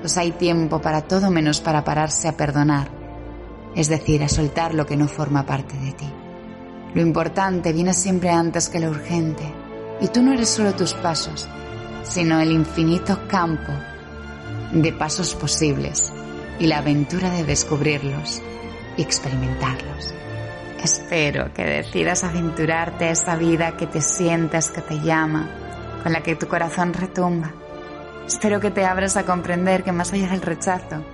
Pues 0.00 0.16
hay 0.16 0.32
tiempo 0.32 0.80
para 0.80 1.02
todo 1.02 1.30
menos 1.30 1.60
para 1.60 1.84
pararse 1.84 2.28
a 2.28 2.36
perdonar, 2.36 2.90
es 3.74 3.88
decir, 3.88 4.22
a 4.22 4.28
soltar 4.28 4.74
lo 4.74 4.86
que 4.86 4.96
no 4.96 5.08
forma 5.08 5.46
parte 5.46 5.76
de 5.78 5.92
ti. 5.92 6.12
Lo 6.94 7.00
importante 7.00 7.72
viene 7.72 7.94
siempre 7.94 8.30
antes 8.30 8.68
que 8.68 8.80
lo 8.80 8.90
urgente, 8.90 9.44
y 10.00 10.08
tú 10.08 10.22
no 10.22 10.32
eres 10.32 10.48
solo 10.48 10.74
tus 10.74 10.94
pasos, 10.94 11.48
sino 12.02 12.40
el 12.40 12.50
infinito 12.50 13.26
campo 13.28 13.72
de 14.72 14.92
pasos 14.92 15.34
posibles 15.34 16.12
y 16.58 16.66
la 16.66 16.78
aventura 16.78 17.30
de 17.30 17.44
descubrirlos 17.44 18.42
y 18.96 19.02
experimentarlos. 19.02 20.12
Espero 20.82 21.54
que 21.54 21.64
decidas 21.64 22.24
aventurarte 22.24 23.04
a 23.04 23.10
esa 23.12 23.36
vida 23.36 23.76
que 23.76 23.86
te 23.86 24.00
sientes 24.00 24.68
que 24.68 24.80
te 24.80 24.98
llama, 24.98 25.48
con 26.02 26.12
la 26.12 26.22
que 26.24 26.34
tu 26.34 26.48
corazón 26.48 26.92
retumba. 26.92 27.52
Espero 28.26 28.58
que 28.58 28.72
te 28.72 28.84
abras 28.84 29.16
a 29.16 29.24
comprender 29.24 29.84
que 29.84 29.92
más 29.92 30.12
allá 30.12 30.30
del 30.30 30.42
rechazo, 30.42 31.04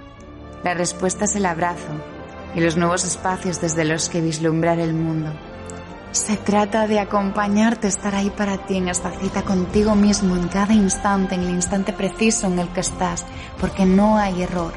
la 0.64 0.72
respuesta 0.72 1.26
es 1.26 1.36
el 1.36 1.44
abrazo 1.44 1.92
y 2.54 2.60
los 2.60 2.78
nuevos 2.78 3.04
espacios 3.04 3.60
desde 3.60 3.84
los 3.84 4.08
que 4.08 4.22
vislumbrar 4.22 4.78
el 4.78 4.94
mundo. 4.94 5.32
Se 6.12 6.38
trata 6.38 6.86
de 6.86 7.00
acompañarte, 7.00 7.88
estar 7.88 8.14
ahí 8.14 8.30
para 8.30 8.56
ti 8.64 8.78
en 8.78 8.88
esta 8.88 9.10
cita 9.10 9.42
contigo 9.42 9.94
mismo 9.94 10.34
en 10.34 10.48
cada 10.48 10.72
instante, 10.72 11.34
en 11.34 11.42
el 11.42 11.50
instante 11.50 11.92
preciso 11.92 12.46
en 12.46 12.58
el 12.58 12.68
que 12.70 12.80
estás, 12.80 13.26
porque 13.60 13.84
no 13.84 14.16
hay 14.16 14.42
error 14.42 14.72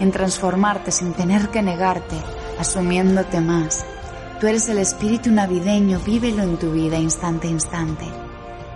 en 0.00 0.10
transformarte 0.10 0.90
sin 0.90 1.12
tener 1.12 1.50
que 1.50 1.62
negarte, 1.62 2.16
asumiéndote 2.58 3.40
más. 3.40 3.86
Tú 4.40 4.46
eres 4.46 4.68
el 4.68 4.78
espíritu 4.78 5.30
navideño, 5.30 6.00
vívelo 6.00 6.42
en 6.42 6.56
tu 6.58 6.72
vida 6.72 6.98
instante 6.98 7.48
a 7.48 7.50
instante. 7.50 8.04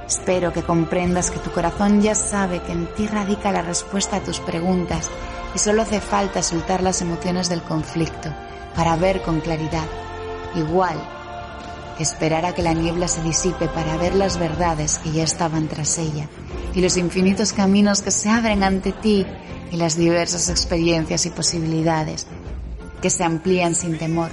Espero 0.06 0.52
que 0.52 0.62
comprendas 0.62 1.30
que 1.30 1.38
tu 1.38 1.50
corazón 1.50 2.00
ya 2.00 2.14
sabe 2.14 2.62
que 2.62 2.72
en 2.72 2.86
ti 2.94 3.06
radica 3.06 3.52
la 3.52 3.62
respuesta 3.62 4.16
a 4.16 4.22
tus 4.22 4.40
preguntas 4.40 5.10
y 5.54 5.58
solo 5.58 5.82
hace 5.82 6.00
falta 6.00 6.42
soltar 6.42 6.82
las 6.82 7.02
emociones 7.02 7.48
del 7.48 7.62
conflicto 7.62 8.32
para 8.74 8.96
ver 8.96 9.20
con 9.22 9.40
claridad. 9.40 9.86
Igual 10.54 10.96
esperar 11.98 12.46
a 12.46 12.54
que 12.54 12.62
la 12.62 12.74
niebla 12.74 13.08
se 13.08 13.22
disipe 13.22 13.68
para 13.68 13.96
ver 13.96 14.14
las 14.14 14.38
verdades 14.38 14.98
que 14.98 15.10
ya 15.12 15.24
estaban 15.24 15.68
tras 15.68 15.98
ella 15.98 16.28
y 16.74 16.80
los 16.80 16.96
infinitos 16.96 17.52
caminos 17.52 18.02
que 18.02 18.10
se 18.10 18.28
abren 18.28 18.62
ante 18.62 18.92
ti 18.92 19.26
y 19.70 19.76
las 19.76 19.96
diversas 19.96 20.48
experiencias 20.48 21.26
y 21.26 21.30
posibilidades 21.30 22.26
que 23.02 23.10
se 23.10 23.24
amplían 23.24 23.74
sin 23.74 23.98
temor, 23.98 24.30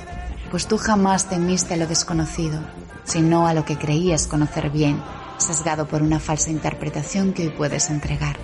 pues 0.56 0.68
tú 0.68 0.78
jamás 0.78 1.28
temiste 1.28 1.74
a 1.74 1.78
lo 1.78 1.86
desconocido, 1.86 2.62
sino 3.04 3.46
a 3.46 3.54
lo 3.54 3.66
que 3.66 3.78
creías 3.78 4.26
conocer 4.26 4.70
bien, 4.70 5.04
sesgado 5.38 5.86
por 5.86 6.02
una 6.02 6.22
falsa 6.22 6.50
interpretación 6.50 7.34
que 7.34 7.48
hoy 7.48 7.50
puedes 7.50 7.90
entregar. 7.90 8.38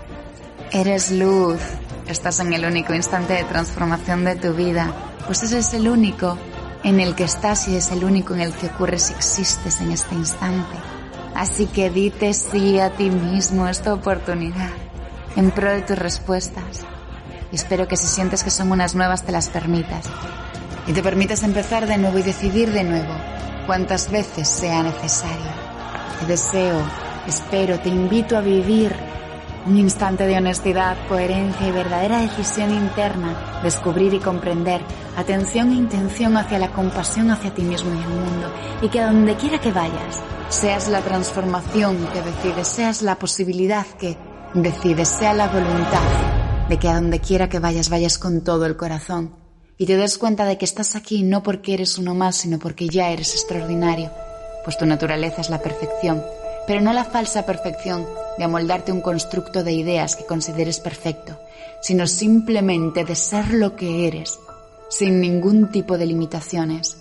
Eres 0.74 1.10
luz, 1.10 1.62
estás 2.08 2.41
en 2.41 2.52
el 2.52 2.65
único 2.65 2.93
instante 2.93 3.32
de 3.32 3.45
transformación 3.45 4.26
de 4.26 4.36
tu 4.36 4.54
vida, 4.54 4.93
pues 5.26 5.41
ese 5.43 5.60
es 5.60 5.74
el 5.74 5.88
único 5.88 6.38
en 6.84 7.00
el 7.00 7.15
que 7.15 7.24
estás 7.24 7.69
y 7.69 7.78
es 7.78 7.93
el 7.93 8.04
único 8.04 8.34
en 8.34 8.41
el 8.41 8.52
que 8.56 8.67
ocurre 8.67 9.00
si 9.00 9.13
existes 9.13 9.80
en 9.80 9.93
este 9.93 10.13
instante. 10.13 10.78
Así 11.34 11.65
que 11.67 11.89
dite 11.89 12.34
sí 12.34 12.78
a 12.82 12.89
ti 12.89 13.10
mismo 13.10 13.69
esta 13.69 13.93
oportunidad 13.93 14.71
en 15.38 15.50
pro 15.52 15.71
de 15.71 15.82
tus 15.82 15.97
respuestas. 15.97 16.82
Y 17.54 17.56
espero 17.56 17.88
que 17.88 17.95
si 17.95 18.08
sientes 18.08 18.43
que 18.43 18.52
son 18.52 18.69
unas 18.69 18.95
nuevas 18.95 19.24
te 19.24 19.32
las 19.32 19.47
permitas. 19.47 20.10
Y 20.92 20.94
te 20.94 21.04
permitas 21.04 21.44
empezar 21.44 21.88
de 21.88 21.98
nuevo 21.98 22.20
y 22.20 22.22
decidir 22.22 22.70
de 22.74 22.84
nuevo 22.84 23.14
cuantas 23.66 24.12
veces 24.12 24.46
sea 24.46 24.84
necesario. 24.84 25.48
Te 26.20 26.26
deseo, 26.26 26.82
espero, 27.26 27.80
te 27.80 27.88
invito 27.88 28.36
a 28.36 28.42
vivir 28.42 28.94
un 29.66 29.78
instante 29.78 30.28
de 30.28 30.36
honestidad, 30.36 30.98
coherencia 31.08 31.66
y 31.66 31.72
verdadera 31.72 32.20
decisión 32.20 32.74
interna, 32.74 33.62
descubrir 33.64 34.14
y 34.14 34.20
comprender, 34.20 34.82
atención 35.16 35.72
e 35.72 35.76
intención 35.76 36.36
hacia 36.36 36.60
la 36.60 36.74
compasión 36.74 37.32
hacia 37.32 37.54
ti 37.54 37.62
mismo 37.62 37.90
y 37.96 37.98
el 37.98 38.10
mundo, 38.10 38.54
y 38.82 38.90
que 38.90 39.00
a 39.00 39.06
donde 39.06 39.38
quiera 39.38 39.62
que 39.62 39.72
vayas, 39.72 40.22
seas 40.50 40.90
la 40.90 41.00
transformación 41.00 42.06
que 42.12 42.22
decides, 42.22 42.68
seas 42.68 43.02
la 43.02 43.16
posibilidad 43.16 43.86
que 43.98 44.18
decides, 44.56 45.08
sea 45.08 45.34
la 45.34 45.48
voluntad 45.48 46.68
de 46.68 46.78
que 46.78 46.90
a 46.90 46.96
donde 46.96 47.22
quiera 47.22 47.48
que 47.48 47.60
vayas, 47.60 47.88
vayas 47.88 48.18
con 48.18 48.44
todo 48.44 48.66
el 48.66 48.76
corazón, 48.76 49.41
y 49.82 49.88
te 49.88 49.98
des 49.98 50.17
cuenta 50.17 50.46
de 50.46 50.58
que 50.58 50.65
estás 50.65 50.96
aquí 50.96 51.24
no 51.24 51.41
porque 51.41 51.74
eres 51.74 51.98
uno 51.98 52.13
más, 52.13 52.36
sino 52.38 52.60
porque 52.60 52.88
ya 52.88 53.10
eres 53.10 53.34
extraordinario, 53.34 54.12
pues 54.63 54.78
tu 54.78 54.86
naturaleza 54.86 55.41
es 55.41 55.50
la 55.50 55.62
perfección 55.62 56.22
pero 56.67 56.82
no 56.82 56.94
la 56.94 57.04
falsa 57.04 57.46
perfección 57.46 58.06
de 58.38 58.44
amoldarte 58.44 58.91
un 58.91 59.02
constructo 59.02 59.63
de 59.63 59.74
ideas 59.74 60.15
que 60.15 60.26
consideres 60.26 60.80
perfecto, 60.80 61.39
sino 61.82 62.08
simplemente 62.08 63.04
de 63.04 63.15
ser 63.15 63.54
lo 63.54 63.76
que 63.76 64.08
eres, 64.08 64.39
sin 64.89 65.20
ningún 65.20 65.72
tipo 65.72 65.98
de 65.98 66.06
limitaciones 66.06 66.98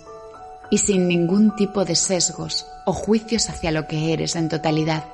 y 0.69 0.79
sin 0.79 1.07
ningún 1.07 1.55
tipo 1.55 1.85
de 1.85 1.95
sesgos 1.95 2.65
o 2.85 2.93
juicios 2.93 3.49
hacia 3.49 3.71
lo 3.71 3.87
que 3.87 4.13
eres 4.13 4.35
en 4.35 4.49
totalidad, 4.49 5.05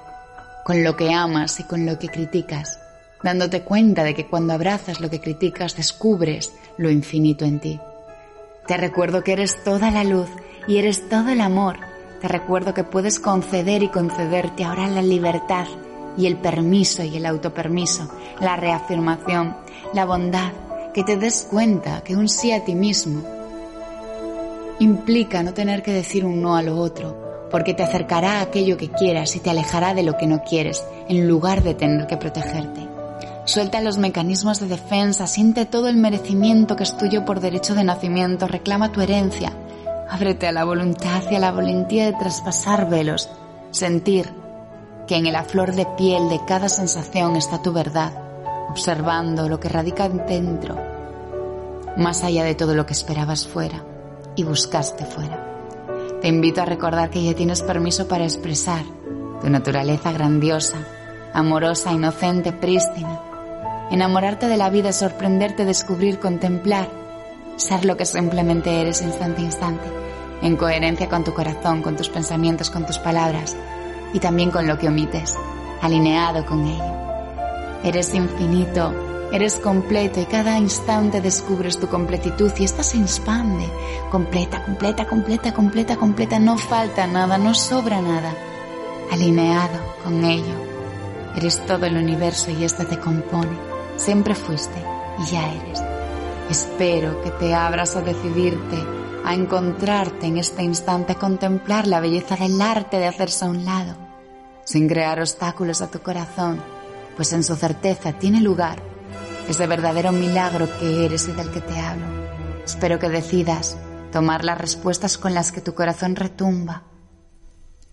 con 0.64 0.84
lo 0.84 0.96
que 0.96 1.14
amas 1.14 1.60
y 1.60 1.64
con 1.64 1.86
lo 1.86 2.00
que 2.00 2.08
criticas, 2.08 2.80
dándote 3.24 3.62
cuenta 3.62 4.04
de 4.04 4.14
que 4.14 4.28
cuando 4.28 4.54
abrazas 4.54 5.00
lo 5.02 5.10
que 5.10 5.20
criticas 5.20 5.76
descubres 5.76 6.54
lo 6.78 6.90
infinito 6.90 7.46
en 7.46 7.60
ti. 7.60 7.80
Te 8.68 8.78
recuerdo 8.78 9.24
que 9.24 9.34
eres 9.34 9.64
toda 9.64 9.92
la 9.92 10.04
luz 10.04 10.30
y 10.68 10.78
eres 10.78 11.08
todo 11.10 11.30
el 11.30 11.42
amor 11.42 11.78
te 12.22 12.28
recuerdo 12.28 12.74
que 12.74 12.84
puedes 12.84 13.20
conceder 13.20 13.84
y 13.84 13.90
concederte 13.90 14.64
ahora 14.64 14.88
la 14.88 15.04
libertad 15.04 15.68
y 16.18 16.26
el 16.26 16.38
permiso 16.38 17.04
y 17.04 17.16
el 17.16 17.28
autopermiso, 17.28 18.12
la 18.40 18.56
reafirmación, 18.56 19.56
la 19.94 20.06
bondad, 20.06 20.52
que 20.96 21.04
te 21.04 21.18
des 21.18 21.48
cuenta 21.50 22.04
que 22.04 22.16
un 22.16 22.28
sí 22.28 22.52
a 22.52 22.66
ti 22.66 22.74
mismo 22.74 23.22
implica 24.80 25.44
no 25.44 25.54
tener 25.54 25.84
que 25.84 25.94
decir 25.94 26.26
un 26.26 26.42
no 26.42 26.56
a 26.56 26.64
lo 26.64 26.78
otro, 26.78 27.48
porque 27.52 27.76
te 27.76 27.84
acercará 27.84 28.40
a 28.40 28.42
aquello 28.42 28.78
que 28.78 28.90
quieras 28.90 29.36
y 29.36 29.40
te 29.40 29.52
alejará 29.52 29.94
de 29.94 30.04
lo 30.04 30.18
que 30.18 30.26
no 30.26 30.42
quieres, 30.42 30.84
en 31.08 31.28
lugar 31.28 31.62
de 31.62 31.76
tener 31.76 32.08
que 32.08 32.18
protegerte. 32.18 32.87
Suelta 33.48 33.80
los 33.80 33.98
mecanismos 33.98 34.60
de 34.60 34.68
defensa, 34.68 35.26
siente 35.26 35.66
todo 35.66 35.88
el 35.88 35.96
merecimiento 35.96 36.76
que 36.76 36.84
es 36.84 36.98
tuyo 36.98 37.24
por 37.24 37.40
derecho 37.40 37.76
de 37.76 37.86
nacimiento, 37.86 38.46
reclama 38.46 38.92
tu 38.92 39.00
herencia. 39.00 39.54
Ábrete 40.10 40.48
a 40.48 40.52
la 40.52 40.66
voluntad 40.66 41.24
y 41.32 41.36
a 41.36 41.40
la 41.40 41.54
valentía 41.54 42.08
de 42.08 42.18
traspasar 42.20 42.90
velos, 42.90 43.30
sentir 43.72 44.34
que 45.08 45.16
en 45.16 45.32
la 45.32 45.46
flor 45.46 45.76
de 45.76 45.86
piel 45.98 46.28
de 46.28 46.42
cada 46.46 46.68
sensación 46.68 47.38
está 47.38 47.62
tu 47.62 47.72
verdad, 47.72 48.12
observando 48.70 49.48
lo 49.48 49.62
que 49.62 49.70
radica 49.70 50.10
dentro, 50.10 50.76
más 51.96 52.26
allá 52.26 52.44
de 52.44 52.54
todo 52.54 52.76
lo 52.76 52.86
que 52.86 52.94
esperabas 52.94 53.48
fuera 53.48 53.82
y 54.36 54.44
buscaste 54.44 55.06
fuera. 55.06 55.42
Te 56.22 56.28
invito 56.28 56.62
a 56.62 56.66
recordar 56.66 57.10
que 57.10 57.24
ya 57.24 57.34
tienes 57.34 57.62
permiso 57.62 58.10
para 58.10 58.26
expresar 58.26 58.84
tu 59.40 59.50
naturaleza 59.50 60.12
grandiosa, 60.12 60.80
amorosa, 61.34 61.94
inocente, 61.94 62.52
prístina. 62.52 63.22
Enamorarte 63.92 64.48
de 64.48 64.58
la 64.58 64.70
vida, 64.70 64.92
sorprenderte, 64.92 65.66
descubrir, 65.66 66.20
contemplar, 66.20 66.90
ser 67.56 67.86
lo 67.86 67.98
que 67.98 68.06
simplemente 68.06 68.82
eres 68.82 69.02
instante 69.02 69.42
a 69.42 69.46
instante, 69.46 69.88
en 70.42 70.56
coherencia 70.58 71.10
con 71.10 71.24
tu 71.24 71.34
corazón, 71.34 71.82
con 71.82 71.96
tus 71.96 72.10
pensamientos, 72.10 72.70
con 72.70 72.86
tus 72.86 73.00
palabras 73.00 73.56
y 74.14 74.20
también 74.20 74.52
con 74.52 74.68
lo 74.68 74.78
que 74.78 74.88
omites, 74.88 75.36
alineado 75.82 76.46
con 76.46 76.66
ello. 76.68 76.94
Eres 77.84 78.14
infinito, 78.14 78.94
Eres 79.30 79.58
completo 79.58 80.22
y 80.22 80.26
cada 80.26 80.58
instante 80.58 81.20
descubres 81.20 81.78
tu 81.78 81.88
completitud 81.88 82.50
y 82.58 82.64
esta 82.64 82.82
se 82.82 82.98
expande. 82.98 83.70
Completa, 84.10 84.64
completa, 84.64 85.06
completa, 85.06 85.54
completa, 85.54 85.98
completa. 85.98 86.40
No 86.40 86.58
falta 86.58 87.06
nada, 87.08 87.38
no 87.38 87.54
sobra 87.54 88.02
nada. 88.02 88.34
Alineado 89.12 89.80
con 90.02 90.24
ello. 90.24 90.56
Eres 91.36 91.60
todo 91.66 91.86
el 91.86 91.98
universo 91.98 92.52
y 92.52 92.64
este 92.64 92.86
te 92.86 92.98
compone. 93.00 93.67
Siempre 93.98 94.36
fuiste 94.36 94.82
y 95.20 95.32
ya 95.32 95.54
eres. 95.54 95.82
Espero 96.50 97.22
que 97.24 97.32
te 97.32 97.54
abras 97.54 97.96
a 97.96 98.02
decidirte, 98.02 98.78
a 99.26 99.34
encontrarte 99.34 100.28
en 100.28 100.38
este 100.38 100.64
instante, 100.64 101.14
a 101.14 101.20
contemplar 101.20 101.88
la 101.88 102.00
belleza 102.00 102.38
del 102.38 102.62
arte 102.62 102.98
de 102.98 103.08
hacerse 103.08 103.46
a 103.46 103.50
un 103.50 103.66
lado, 103.66 103.96
sin 104.64 104.88
crear 104.88 105.20
obstáculos 105.20 105.82
a 105.82 105.92
tu 105.92 106.00
corazón, 106.00 106.64
pues 107.18 107.34
en 107.34 107.44
su 107.44 107.56
certeza 107.56 108.14
tiene 108.14 108.40
lugar 108.40 108.82
ese 109.50 109.66
verdadero 109.66 110.12
milagro 110.12 110.70
que 110.80 111.06
eres 111.06 111.28
y 111.28 111.32
del 111.32 111.52
que 111.52 111.62
te 111.62 111.80
hablo. 111.80 112.06
Espero 112.64 113.00
que 113.00 113.10
decidas 113.10 113.78
tomar 114.12 114.46
las 114.46 114.58
respuestas 114.58 115.18
con 115.18 115.34
las 115.34 115.52
que 115.52 115.62
tu 115.62 115.74
corazón 115.74 116.16
retumba, 116.16 116.84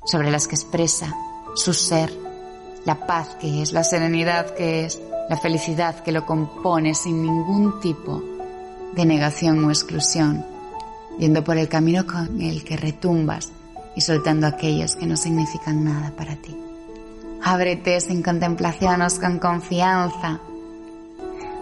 sobre 0.04 0.30
las 0.30 0.46
que 0.46 0.54
expresa 0.54 1.14
su 1.54 1.72
ser, 1.72 2.12
la 2.84 3.06
paz 3.06 3.36
que 3.40 3.62
es, 3.62 3.72
la 3.72 3.84
serenidad 3.84 4.54
que 4.54 4.84
es, 4.84 5.00
la 5.28 5.36
felicidad 5.36 6.02
que 6.02 6.12
lo 6.12 6.26
compone 6.26 6.94
sin 6.94 7.22
ningún 7.22 7.80
tipo 7.80 8.22
de 8.94 9.06
negación 9.06 9.64
o 9.64 9.70
exclusión, 9.70 10.44
yendo 11.18 11.42
por 11.42 11.56
el 11.56 11.68
camino 11.68 12.06
con 12.06 12.40
el 12.40 12.64
que 12.64 12.76
retumbas 12.76 13.50
y 13.96 14.00
soltando 14.00 14.46
aquellos 14.46 14.96
que 14.96 15.06
no 15.06 15.16
significan 15.16 15.84
nada 15.84 16.12
para 16.16 16.36
ti. 16.36 16.56
Ábrete 17.42 18.00
sin 18.00 18.22
contemplaciones, 18.22 19.18
con 19.18 19.38
confianza, 19.38 20.40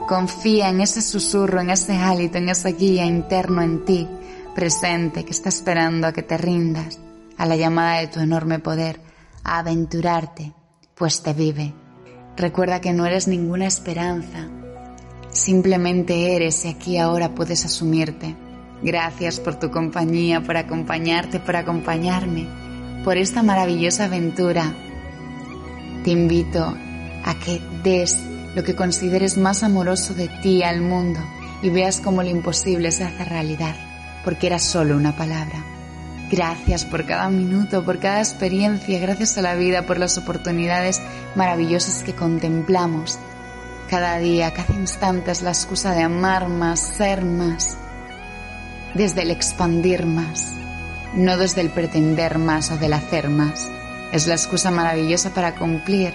Confía 0.07 0.69
en 0.69 0.81
ese 0.81 1.01
susurro, 1.01 1.61
en 1.61 1.71
ese 1.71 1.97
hálito, 1.97 2.39
en 2.39 2.49
esa 2.49 2.71
guía 2.71 3.05
interno 3.05 3.63
en 3.63 3.85
ti, 3.85 4.09
presente, 4.55 5.25
que 5.25 5.31
está 5.31 5.49
esperando 5.49 6.07
a 6.07 6.13
que 6.13 6.23
te 6.23 6.37
rindas 6.37 6.99
a 7.39 7.47
la 7.47 7.57
llamada 7.57 8.01
de 8.01 8.09
tu 8.09 8.21
enorme 8.21 8.59
poder, 8.59 9.01
a 9.45 9.59
aventurarte, 9.59 10.53
pues 10.95 11.23
te 11.23 11.33
vive. 11.33 11.73
Recuerda 12.37 12.81
que 12.81 12.93
no 12.93 13.05
eres 13.05 13.29
ninguna 13.29 13.67
esperanza, 13.67 14.49
simplemente 15.31 16.35
eres 16.35 16.65
y 16.65 16.69
aquí 16.69 16.99
ahora 16.99 17.35
puedes 17.35 17.65
asumirte. 17.65 18.35
Gracias 18.83 19.39
por 19.39 19.57
tu 19.59 19.71
compañía, 19.71 20.41
por 20.41 20.57
acompañarte, 20.57 21.39
por 21.41 21.57
acompañarme, 21.57 22.49
por 23.05 23.17
esta 23.17 23.43
maravillosa 23.43 24.05
aventura. 24.05 24.75
Te 26.05 26.11
invito 26.11 26.75
a 27.25 27.35
que 27.35 27.61
des 27.85 28.19
lo 28.55 28.65
que 28.65 28.75
consideres 28.75 29.39
más 29.39 29.63
amoroso 29.63 30.15
de 30.15 30.29
ti 30.43 30.63
al 30.63 30.81
mundo 30.81 31.21
y 31.63 31.71
veas 31.71 32.01
cómo 32.01 32.23
lo 32.23 32.29
imposible 32.29 32.91
se 32.91 33.05
hace 33.05 33.25
realidad, 33.25 33.77
porque 34.25 34.49
era 34.49 34.59
solo 34.59 34.97
una 34.97 35.17
palabra. 35.17 35.72
Gracias 36.33 36.87
por 36.87 37.05
cada 37.05 37.29
minuto, 37.29 37.85
por 37.85 37.99
cada 37.99 38.21
experiencia, 38.21 38.99
gracias 38.99 39.37
a 39.37 39.43
la 39.43 39.55
vida, 39.55 39.83
por 39.83 39.99
las 39.99 40.17
oportunidades 40.17 41.03
maravillosas 41.35 42.03
que 42.03 42.15
contemplamos. 42.15 43.19
Cada 43.91 44.17
día, 44.17 44.55
cada 44.55 44.75
instante 44.75 45.31
es 45.31 45.43
la 45.43 45.51
excusa 45.51 45.93
de 45.93 46.05
amar 46.05 46.49
más, 46.49 46.81
ser 46.81 47.23
más, 47.23 47.77
desde 48.95 49.23
el 49.23 49.31
expandir 49.31 50.07
más, 50.07 50.55
no 51.13 51.37
desde 51.37 51.61
el 51.61 51.69
pretender 51.69 52.39
más 52.39 52.71
o 52.71 52.79
del 52.79 52.95
hacer 52.95 53.29
más. 53.29 53.71
Es 54.11 54.27
la 54.27 54.33
excusa 54.33 54.71
maravillosa 54.71 55.35
para 55.35 55.55
cumplir 55.55 56.15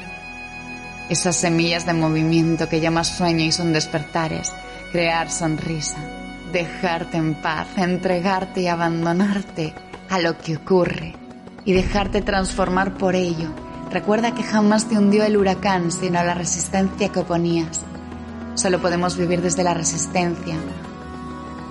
esas 1.10 1.36
semillas 1.36 1.86
de 1.86 1.94
movimiento 1.94 2.68
que 2.68 2.80
llamas 2.80 3.16
sueño 3.16 3.46
y 3.46 3.52
son 3.52 3.72
despertares, 3.72 4.52
crear 4.92 5.30
sonrisa, 5.30 6.00
dejarte 6.52 7.18
en 7.18 7.36
paz, 7.36 7.68
entregarte 7.78 8.62
y 8.62 8.68
abandonarte 8.68 9.76
a 10.10 10.20
lo 10.20 10.38
que 10.38 10.58
ocurre 10.58 11.16
y 11.66 11.74
dejarte 11.74 12.22
transformar 12.22 12.98
por 12.98 13.16
ello. 13.16 13.50
Recuerda 13.92 14.34
que 14.34 14.44
jamás 14.44 14.88
te 14.88 14.98
hundió 14.98 15.24
el 15.24 15.38
huracán, 15.38 15.92
sino 15.92 16.24
la 16.24 16.34
resistencia 16.34 17.10
que 17.10 17.20
oponías. 17.20 17.82
Solo 18.56 18.82
podemos 18.82 19.18
vivir 19.18 19.42
desde 19.42 19.64
la 19.64 19.74
resistencia 19.74 20.56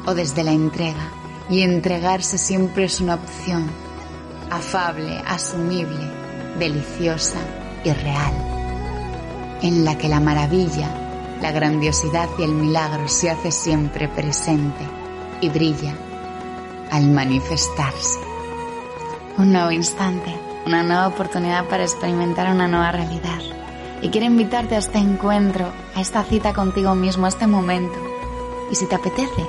o 0.06 0.14
desde 0.14 0.44
la 0.44 0.52
entrega. 0.52 1.10
Y 1.48 1.62
entregarse 1.62 2.38
siempre 2.38 2.84
es 2.84 3.00
una 3.00 3.14
opción, 3.14 3.70
afable, 4.50 5.22
asumible, 5.26 6.10
deliciosa 6.58 7.38
y 7.84 7.92
real 7.92 8.56
en 9.62 9.84
la 9.84 9.96
que 9.96 10.08
la 10.08 10.20
maravilla, 10.20 10.88
la 11.40 11.52
grandiosidad 11.52 12.28
y 12.38 12.42
el 12.42 12.52
milagro 12.52 13.08
se 13.08 13.30
hace 13.30 13.50
siempre 13.50 14.08
presente 14.08 14.84
y 15.40 15.48
brilla 15.48 15.94
al 16.90 17.08
manifestarse. 17.08 18.25
Un 19.38 19.52
nuevo 19.52 19.70
instante, 19.70 20.34
una 20.64 20.82
nueva 20.82 21.08
oportunidad 21.08 21.66
para 21.66 21.82
experimentar 21.82 22.50
una 22.50 22.68
nueva 22.68 22.90
realidad. 22.90 23.38
Y 24.00 24.08
quiero 24.08 24.26
invitarte 24.26 24.76
a 24.76 24.78
este 24.78 24.96
encuentro, 24.96 25.70
a 25.94 26.00
esta 26.00 26.24
cita 26.24 26.54
contigo 26.54 26.94
mismo, 26.94 27.26
a 27.26 27.28
este 27.28 27.46
momento. 27.46 27.98
Y 28.70 28.76
si 28.76 28.86
te 28.86 28.94
apetece, 28.94 29.46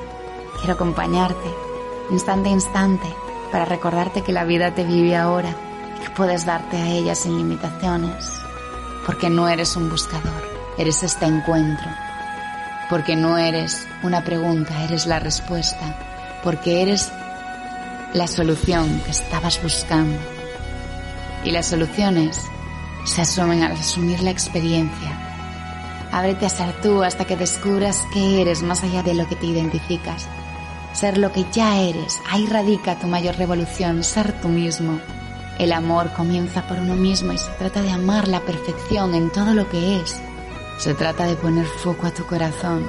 quiero 0.57 0.73
acompañarte, 0.73 1.49
instante 2.11 2.49
a 2.49 2.51
instante, 2.51 3.07
para 3.49 3.63
recordarte 3.63 4.23
que 4.23 4.33
la 4.33 4.43
vida 4.43 4.75
te 4.75 4.83
vive 4.83 5.15
ahora 5.15 5.55
que 6.03 6.09
puedes 6.09 6.45
darte 6.45 6.75
a 6.75 6.87
ella 6.89 7.15
sin 7.15 7.37
limitaciones, 7.37 8.29
porque 9.05 9.29
no 9.29 9.47
eres 9.47 9.77
un 9.77 9.89
buscador, 9.89 10.43
eres 10.77 11.01
este 11.03 11.27
encuentro, 11.27 11.87
porque 12.89 13.15
no 13.15 13.37
eres 13.37 13.87
una 14.03 14.21
pregunta, 14.25 14.83
eres 14.83 15.05
la 15.05 15.19
respuesta, 15.19 15.95
porque 16.43 16.81
eres 16.81 17.09
la 18.13 18.27
solución 18.27 19.01
que 19.01 19.11
estabas 19.11 19.61
buscando. 19.61 20.17
Y 21.43 21.51
las 21.51 21.67
soluciones 21.67 22.41
se 23.05 23.21
asumen 23.21 23.63
al 23.63 23.73
asumir 23.73 24.21
la 24.21 24.31
experiencia. 24.31 26.07
Ábrete 26.11 26.45
a 26.45 26.49
ser 26.49 26.81
tú 26.81 27.03
hasta 27.03 27.25
que 27.25 27.35
descubras 27.35 28.05
que 28.13 28.41
eres 28.41 28.63
más 28.63 28.83
allá 28.83 29.03
de 29.03 29.13
lo 29.13 29.27
que 29.27 29.35
te 29.35 29.45
identificas. 29.45 30.27
Ser 30.93 31.17
lo 31.17 31.31
que 31.31 31.45
ya 31.51 31.79
eres, 31.79 32.21
ahí 32.29 32.47
radica 32.47 32.97
tu 32.97 33.07
mayor 33.07 33.35
revolución, 33.35 34.03
ser 34.03 34.39
tú 34.41 34.47
mismo. 34.47 34.99
El 35.59 35.73
amor 35.73 36.11
comienza 36.13 36.67
por 36.67 36.79
uno 36.79 36.95
mismo 36.95 37.33
y 37.33 37.37
se 37.37 37.51
trata 37.51 37.81
de 37.81 37.91
amar 37.91 38.27
la 38.27 38.41
perfección 38.41 39.13
en 39.15 39.31
todo 39.31 39.53
lo 39.53 39.69
que 39.69 39.99
es. 39.99 40.21
Se 40.79 40.93
trata 40.93 41.25
de 41.25 41.35
poner 41.35 41.65
foco 41.65 42.07
a 42.07 42.11
tu 42.11 42.25
corazón. 42.25 42.87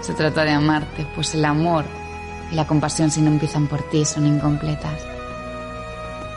Se 0.00 0.14
trata 0.14 0.44
de 0.44 0.52
amarte, 0.52 1.06
pues 1.14 1.34
el 1.34 1.44
amor 1.44 1.84
y 2.54 2.56
la 2.56 2.68
compasión 2.68 3.10
si 3.10 3.20
no 3.20 3.32
empiezan 3.32 3.66
por 3.66 3.82
ti 3.90 4.04
son 4.04 4.28
incompletas. 4.28 5.00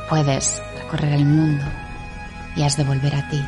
Puedes 0.10 0.64
recorrer 0.76 1.14
el 1.14 1.26
mundo 1.26 1.64
y 2.56 2.64
has 2.64 2.76
de 2.76 2.84
volver 2.84 3.14
a 3.14 3.30
ti. 3.30 3.40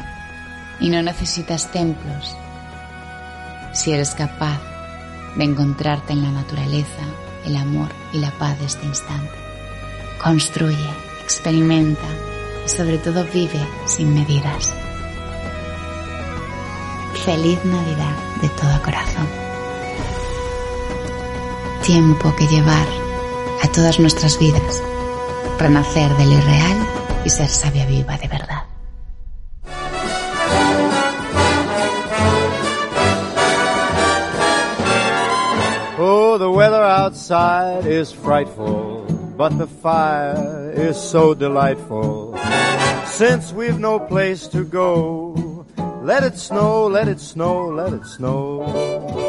Y 0.79 0.89
no 0.89 1.01
necesitas 1.01 1.71
templos 1.71 2.37
si 3.73 3.91
eres 3.91 4.13
capaz 4.13 4.59
de 5.35 5.45
encontrarte 5.45 6.13
en 6.13 6.21
la 6.21 6.31
naturaleza, 6.31 7.01
el 7.43 7.55
amor 7.55 7.89
y 8.13 8.19
la 8.19 8.29
paz 8.37 8.59
de 8.59 8.65
este 8.65 8.85
instante. 8.85 9.33
Construye 10.23 10.89
experimenta 11.23 12.07
y 12.65 12.69
sobre 12.69 12.99
todo 12.99 13.25
vive 13.33 13.67
sin 13.85 14.13
medidas. 14.13 14.71
Feliz 17.25 17.65
Navidad 17.65 18.15
de 18.43 18.49
todo 18.49 18.81
corazón. 18.83 19.48
Tiempo 21.89 22.31
que 22.35 22.45
llevar 22.45 22.85
a 23.63 23.67
todas 23.71 23.99
nuestras 23.99 24.37
vidas, 24.37 24.83
renacer 25.57 26.15
del 26.17 26.33
irreal 26.33 26.77
y 27.25 27.29
ser 27.31 27.47
sabia 27.47 27.87
viva 27.87 28.15
de 28.15 28.27
verdad. 28.27 28.63
Oh, 35.97 36.37
the 36.37 36.51
weather 36.51 36.83
outside 36.83 37.87
is 37.87 38.11
frightful, 38.11 39.07
but 39.35 39.57
the 39.57 39.65
fire 39.65 40.71
is 40.75 40.95
so 40.95 41.33
delightful. 41.33 42.37
Since 43.07 43.51
we've 43.51 43.79
no 43.79 43.99
place 43.99 44.45
to 44.49 44.63
go, 44.63 45.65
let 46.03 46.23
it 46.23 46.37
snow, 46.37 46.85
let 46.85 47.07
it 47.07 47.19
snow, 47.19 47.65
let 47.65 47.93
it 47.93 48.05
snow. 48.05 49.28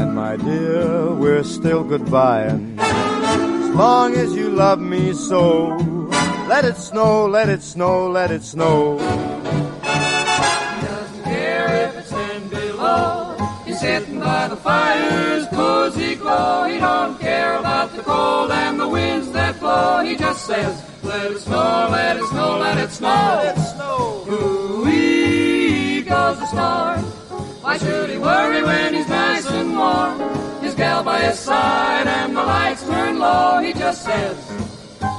and 0.00 0.14
my 0.14 0.34
dear, 0.36 1.12
we're 1.12 1.44
still 1.44 1.84
goodbying. 1.84 2.78
As 2.78 3.74
long 3.74 4.14
as 4.14 4.34
you 4.34 4.48
love 4.48 4.80
me 4.80 5.12
so, 5.12 5.76
let 6.48 6.64
it 6.64 6.76
snow, 6.76 7.26
let 7.26 7.50
it 7.50 7.62
snow, 7.62 8.08
let 8.08 8.30
it 8.30 8.42
snow. 8.42 8.98
He 8.98 10.86
doesn't 10.86 11.24
care 11.24 11.68
if 11.84 11.96
it's 11.98 12.10
ten 12.10 12.48
below. 12.48 13.36
He's 13.66 13.78
sitting 13.78 14.20
by 14.20 14.48
the 14.48 14.56
fire's 14.56 15.46
cozy 15.48 16.14
glow. 16.14 16.64
He 16.64 16.78
don't 16.78 17.20
care 17.20 17.58
about 17.58 17.94
the 17.94 18.02
cold 18.02 18.50
and 18.50 18.80
the 18.80 18.88
winds 18.88 19.30
that 19.32 19.60
blow. 19.60 20.02
He 20.02 20.16
just 20.16 20.46
says, 20.46 20.82
let 21.02 21.30
it 21.30 21.40
snow, 21.40 21.88
let 21.90 22.16
it 22.16 22.24
snow, 22.24 22.58
let 22.58 22.78
it 22.78 22.90
snow. 22.90 23.08
Let 23.44 23.58
it 23.58 23.60
snow. 23.60 24.24
Ooh-wee 24.30 26.02
goes 26.02 26.38
the 26.40 26.46
star. 26.46 26.98
Why 27.62 27.76
should 27.76 28.08
he 28.10 28.16
worry 28.18 28.62
when 28.62 28.94
he's 28.94 29.09
and 29.52 29.76
warm? 29.76 30.62
His 30.62 30.74
gal 30.74 31.02
by 31.02 31.20
his 31.20 31.38
side 31.38 32.06
and 32.06 32.36
the 32.36 32.42
lights 32.42 32.86
turn 32.86 33.18
low. 33.18 33.60
He 33.60 33.72
just 33.72 34.02
says, 34.02 34.36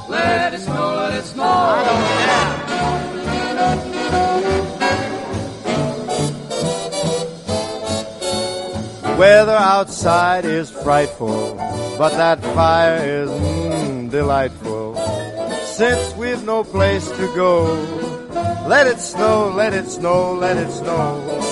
let 0.08 0.54
it 0.54 0.60
snow, 0.60 0.96
let 0.96 1.14
it 1.14 1.24
snow. 1.24 1.44
I 1.44 1.84
don't 1.84 2.02
care. 2.18 2.62
Weather 9.18 9.52
outside 9.52 10.44
is 10.44 10.68
frightful, 10.68 11.54
but 11.96 12.10
that 12.16 12.42
fire 12.42 12.96
is 13.22 13.30
mm, 13.30 14.10
delightful. 14.10 14.96
Since 15.64 16.16
we've 16.16 16.44
no 16.44 16.64
place 16.64 17.08
to 17.08 17.26
go, 17.34 17.72
let 18.66 18.88
it 18.88 18.98
snow, 18.98 19.52
let 19.54 19.74
it 19.74 19.88
snow, 19.88 20.34
let 20.34 20.56
it 20.56 20.72
snow. 20.72 21.51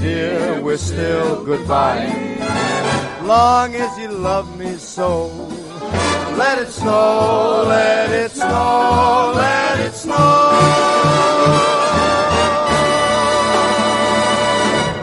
dear, 0.00 0.60
we're 0.62 0.76
still 0.76 1.44
goodbye. 1.44 2.06
Long 3.24 3.74
as 3.74 3.98
you 3.98 4.08
love 4.08 4.58
me 4.58 4.76
so, 4.76 5.28
let 6.36 6.58
it 6.58 6.68
snow, 6.68 7.64
let 7.68 8.10
it 8.10 8.30
snow, 8.32 9.32
let 9.34 9.86
it 9.86 9.94
snow. 9.94 10.52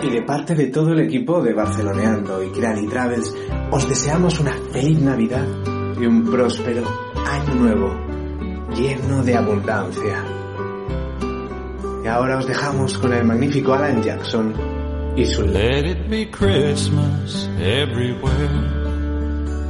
Y 0.02 0.10
de 0.10 0.21
parte 0.23 0.56
de 0.56 0.67
todo 0.67 0.93
el 0.93 1.02
equipo 1.02 1.41
de 1.41 1.54
Barceloneando 1.54 2.43
y 2.43 2.49
Creali 2.49 2.88
Travels, 2.88 3.34
os 3.71 3.88
deseamos 3.88 4.39
una 4.39 4.54
feliz 4.71 4.99
Navidad 4.99 5.47
y 5.99 6.06
un 6.06 6.30
próspero 6.30 6.84
año 7.15 7.56
nuevo, 7.56 7.93
lleno 8.75 9.23
de 9.23 9.38
abundancia. 9.38 10.25
Y 12.04 12.08
ahora 12.08 12.38
os 12.38 12.47
dejamos 12.47 12.97
con 12.97 13.13
el 13.13 13.25
magnífico 13.25 13.73
Alan 13.73 14.02
Jackson 14.02 14.79
y 15.19 15.25
su 15.25 15.43
Let 15.43 15.86
it 15.86 16.10
be 16.10 16.25
Christmas 16.25 17.47
everywhere. 17.60 18.77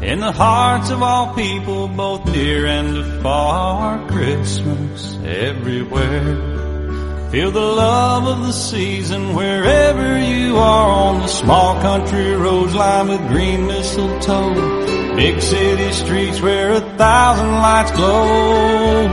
In 0.02 0.20
the 0.20 0.32
hearts 0.32 0.92
of 0.92 1.02
all 1.02 1.34
people, 1.34 1.88
both 1.88 2.26
near 2.32 2.66
and 2.68 2.98
afar. 2.98 4.08
Christmas 4.08 5.18
everywhere. 5.26 6.30
Feel 7.32 7.52
the 7.52 7.70
love 7.86 8.26
of 8.28 8.48
the 8.48 8.54
season 8.54 9.34
wherever 9.36 10.20
you 10.20 10.58
are 10.58 10.90
on 11.08 11.22
the 11.22 11.28
small 11.28 11.82
country 11.82 12.36
roads 12.36 12.74
lined 12.76 13.10
with 13.10 13.28
green 13.28 13.68
mistletoe. 13.68 15.16
Big 15.16 15.42
city 15.42 15.92
streets 15.92 16.42
where 16.42 16.74
a 16.74 16.82
thousand 16.98 17.52
lights 17.52 17.92
glow. 17.92 19.06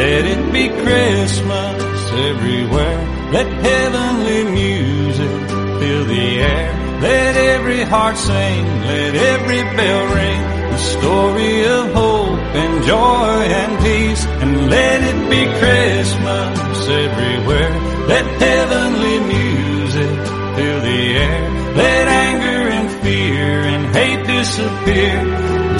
Let 0.00 0.24
it 0.34 0.42
be 0.52 0.68
Christmas 0.68 2.00
everywhere. 2.30 2.98
Let 3.32 3.46
heavenly 3.46 4.44
music 4.52 5.35
the 6.06 6.40
air. 6.40 7.00
Let 7.00 7.36
every 7.36 7.82
heart 7.82 8.16
sing. 8.16 8.64
Let 8.90 9.14
every 9.14 9.62
bell 9.76 10.04
ring. 10.14 10.42
The 10.72 10.78
story 10.78 11.64
of 11.64 11.92
hope 11.92 12.38
and 12.62 12.84
joy 12.84 13.38
and 13.60 13.72
peace. 13.84 14.24
And 14.42 14.70
let 14.70 14.98
it 15.02 15.20
be 15.30 15.42
Christmas 15.60 16.88
everywhere. 16.88 17.72
Let 18.12 18.24
heavenly 18.40 19.18
music 19.34 20.16
fill 20.56 20.80
the 20.90 21.02
air. 21.26 21.74
Let 21.74 22.08
anger 22.08 22.62
and 22.78 22.88
fear 23.02 23.52
and 23.72 23.82
hate 23.94 24.26
disappear. 24.26 25.16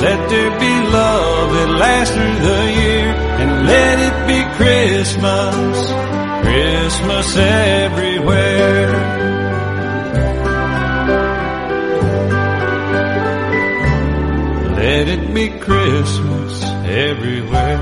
Let 0.05 0.21
there 0.29 0.53
be 0.61 0.75
love 0.93 1.49
that 1.57 1.71
lasts 1.79 2.15
through 2.15 2.39
the 2.51 2.63
year. 2.83 3.09
And 3.41 3.67
let 3.67 3.97
it 4.09 4.17
be 4.31 4.41
Christmas. 4.59 6.07
Christmas 6.45 7.37
everywhere. 7.37 9.16
Let 15.07 15.21
it 15.21 15.35
be 15.35 15.49
Christmas 15.61 16.65
everywhere. 16.83 17.79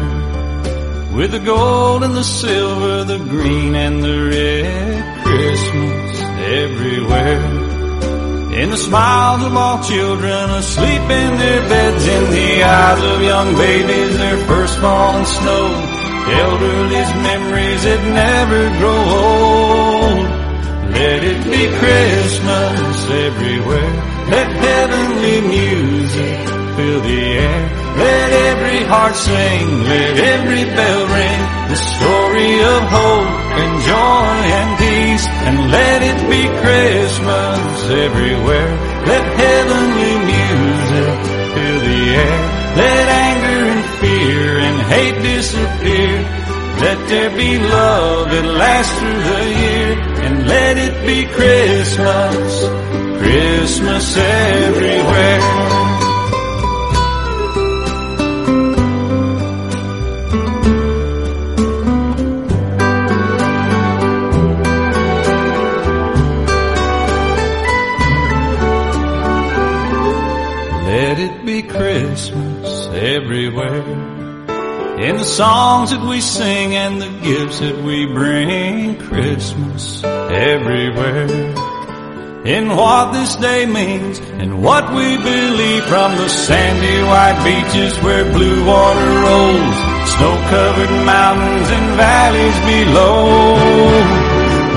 With 1.16 1.30
the 1.30 1.38
gold 1.38 2.04
and 2.04 2.14
the 2.14 2.22
silver, 2.22 3.04
the 3.04 3.16
green 3.16 3.74
and 3.74 4.04
the 4.04 4.28
red. 4.28 5.24
Christmas 5.24 6.20
everywhere. 6.60 7.46
In 8.60 8.68
the 8.68 8.76
smiles 8.76 9.42
of 9.42 9.56
all 9.56 9.82
children 9.82 10.50
asleep 10.50 11.00
in 11.00 11.38
their 11.38 11.62
beds, 11.66 12.06
in 12.06 12.24
the 12.30 12.62
eyes 12.62 13.02
of 13.02 13.22
young 13.22 13.54
babies, 13.56 14.18
their 14.18 14.36
first 14.44 14.78
falling 14.80 15.24
snow. 15.24 15.66
Elderly's 16.44 17.14
memories 17.24 17.82
that 17.84 18.02
never 18.20 18.68
grow 18.80 19.00
old. 19.24 20.28
Let 20.92 21.24
it 21.24 21.40
be 21.44 21.62
Christmas 21.80 23.10
everywhere. 23.10 23.92
Let 24.28 24.48
heavenly 24.60 25.40
music 25.40 26.53
fill 26.76 27.00
the 27.00 27.20
air. 27.38 27.60
Let 27.96 28.30
every 28.50 28.80
heart 28.92 29.14
sing, 29.14 29.66
let 29.92 30.14
every 30.34 30.64
bell 30.76 31.02
ring. 31.16 31.40
The 31.70 31.80
story 31.94 32.52
of 32.74 32.80
hope 32.98 33.34
and 33.62 33.72
joy 33.90 34.36
and 34.58 34.70
peace. 34.82 35.26
And 35.46 35.56
let 35.70 35.98
it 36.10 36.20
be 36.32 36.42
Christmas 36.62 37.76
everywhere. 38.06 38.72
Let 39.10 39.24
heavenly 39.42 40.14
music 40.32 41.16
fill 41.54 41.80
the 41.90 42.02
air. 42.26 42.40
Let 42.82 43.06
anger 43.26 43.60
and 43.74 43.84
fear 44.00 44.50
and 44.66 44.78
hate 44.94 45.18
disappear. 45.22 46.14
Let 46.84 46.98
there 47.08 47.30
be 47.30 47.58
love 47.58 48.30
that 48.32 48.46
lasts 48.62 48.94
through 48.98 49.22
the 49.30 49.44
year. 49.62 49.90
And 50.26 50.48
let 50.48 50.76
it 50.76 50.96
be 51.06 51.18
Christmas, 51.38 52.50
Christmas 53.20 54.16
everywhere. 54.16 55.73
Songs 75.34 75.90
that 75.90 76.06
we 76.06 76.20
sing 76.20 76.76
and 76.76 77.02
the 77.02 77.10
gifts 77.26 77.58
that 77.58 77.82
we 77.82 78.06
bring, 78.06 78.96
Christmas 78.98 80.04
everywhere. 80.04 81.26
In 82.46 82.68
what 82.68 83.10
this 83.10 83.34
day 83.34 83.66
means 83.66 84.20
and 84.38 84.62
what 84.62 84.94
we 84.94 85.16
believe 85.18 85.82
from 85.90 86.14
the 86.18 86.28
sandy 86.28 87.02
white 87.10 87.40
beaches 87.42 87.98
where 88.04 88.30
blue 88.30 88.64
water 88.64 89.10
rolls, 89.26 89.78
snow-covered 90.14 90.94
mountains 91.02 91.68
and 91.68 91.86
valleys 91.98 92.58
below. 92.70 93.58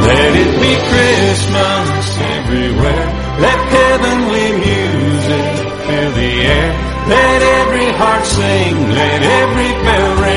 Let 0.10 0.32
it 0.42 0.54
be 0.58 0.74
Christmas 0.90 2.06
everywhere. 2.34 3.08
Let 3.46 3.60
heavenly 3.78 4.48
music 4.58 5.46
fill 5.86 6.12
the 6.18 6.34
air. 6.50 6.88
Let 7.08 7.42
every 7.42 7.90
heart 7.94 8.26
sing, 8.26 8.76
let 8.90 9.22
every 9.24 9.72
bell 9.86 10.12
ring. 10.24 10.37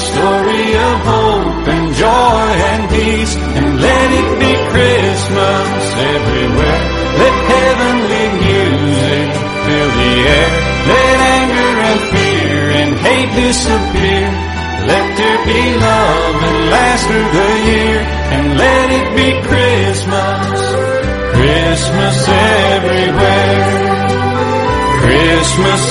Story 0.00 0.66
of 0.88 0.96
hope 1.12 1.68
and 1.68 1.86
joy 1.94 2.48
and 2.72 2.82
peace. 2.88 3.34
And 3.36 3.68
let 3.80 4.08
it 4.20 4.30
be 4.40 4.52
Christmas 4.72 5.82
everywhere. 6.12 6.80
Let 7.20 7.36
heavenly 7.52 8.26
music 8.40 9.28
fill 9.64 9.90
the 10.00 10.12
air. 10.36 10.50
Let 10.88 11.16
anger 11.36 11.72
and 11.88 12.00
fear 12.12 12.60
and 12.80 12.90
hate 13.04 13.32
disappear. 13.44 14.26
Let 14.88 15.06
there 15.20 15.40
be 15.44 15.62
love 15.84 16.36
and 16.48 16.60
last 16.72 17.02
through 17.06 17.28
the 17.36 17.50
year. 17.68 18.00
And 18.34 18.46
let 18.56 18.86
it 19.00 19.08
be 19.20 19.28
Christmas. 19.48 20.58
Christmas 21.36 22.16
everywhere. 22.72 24.00
Christmas 25.04 25.82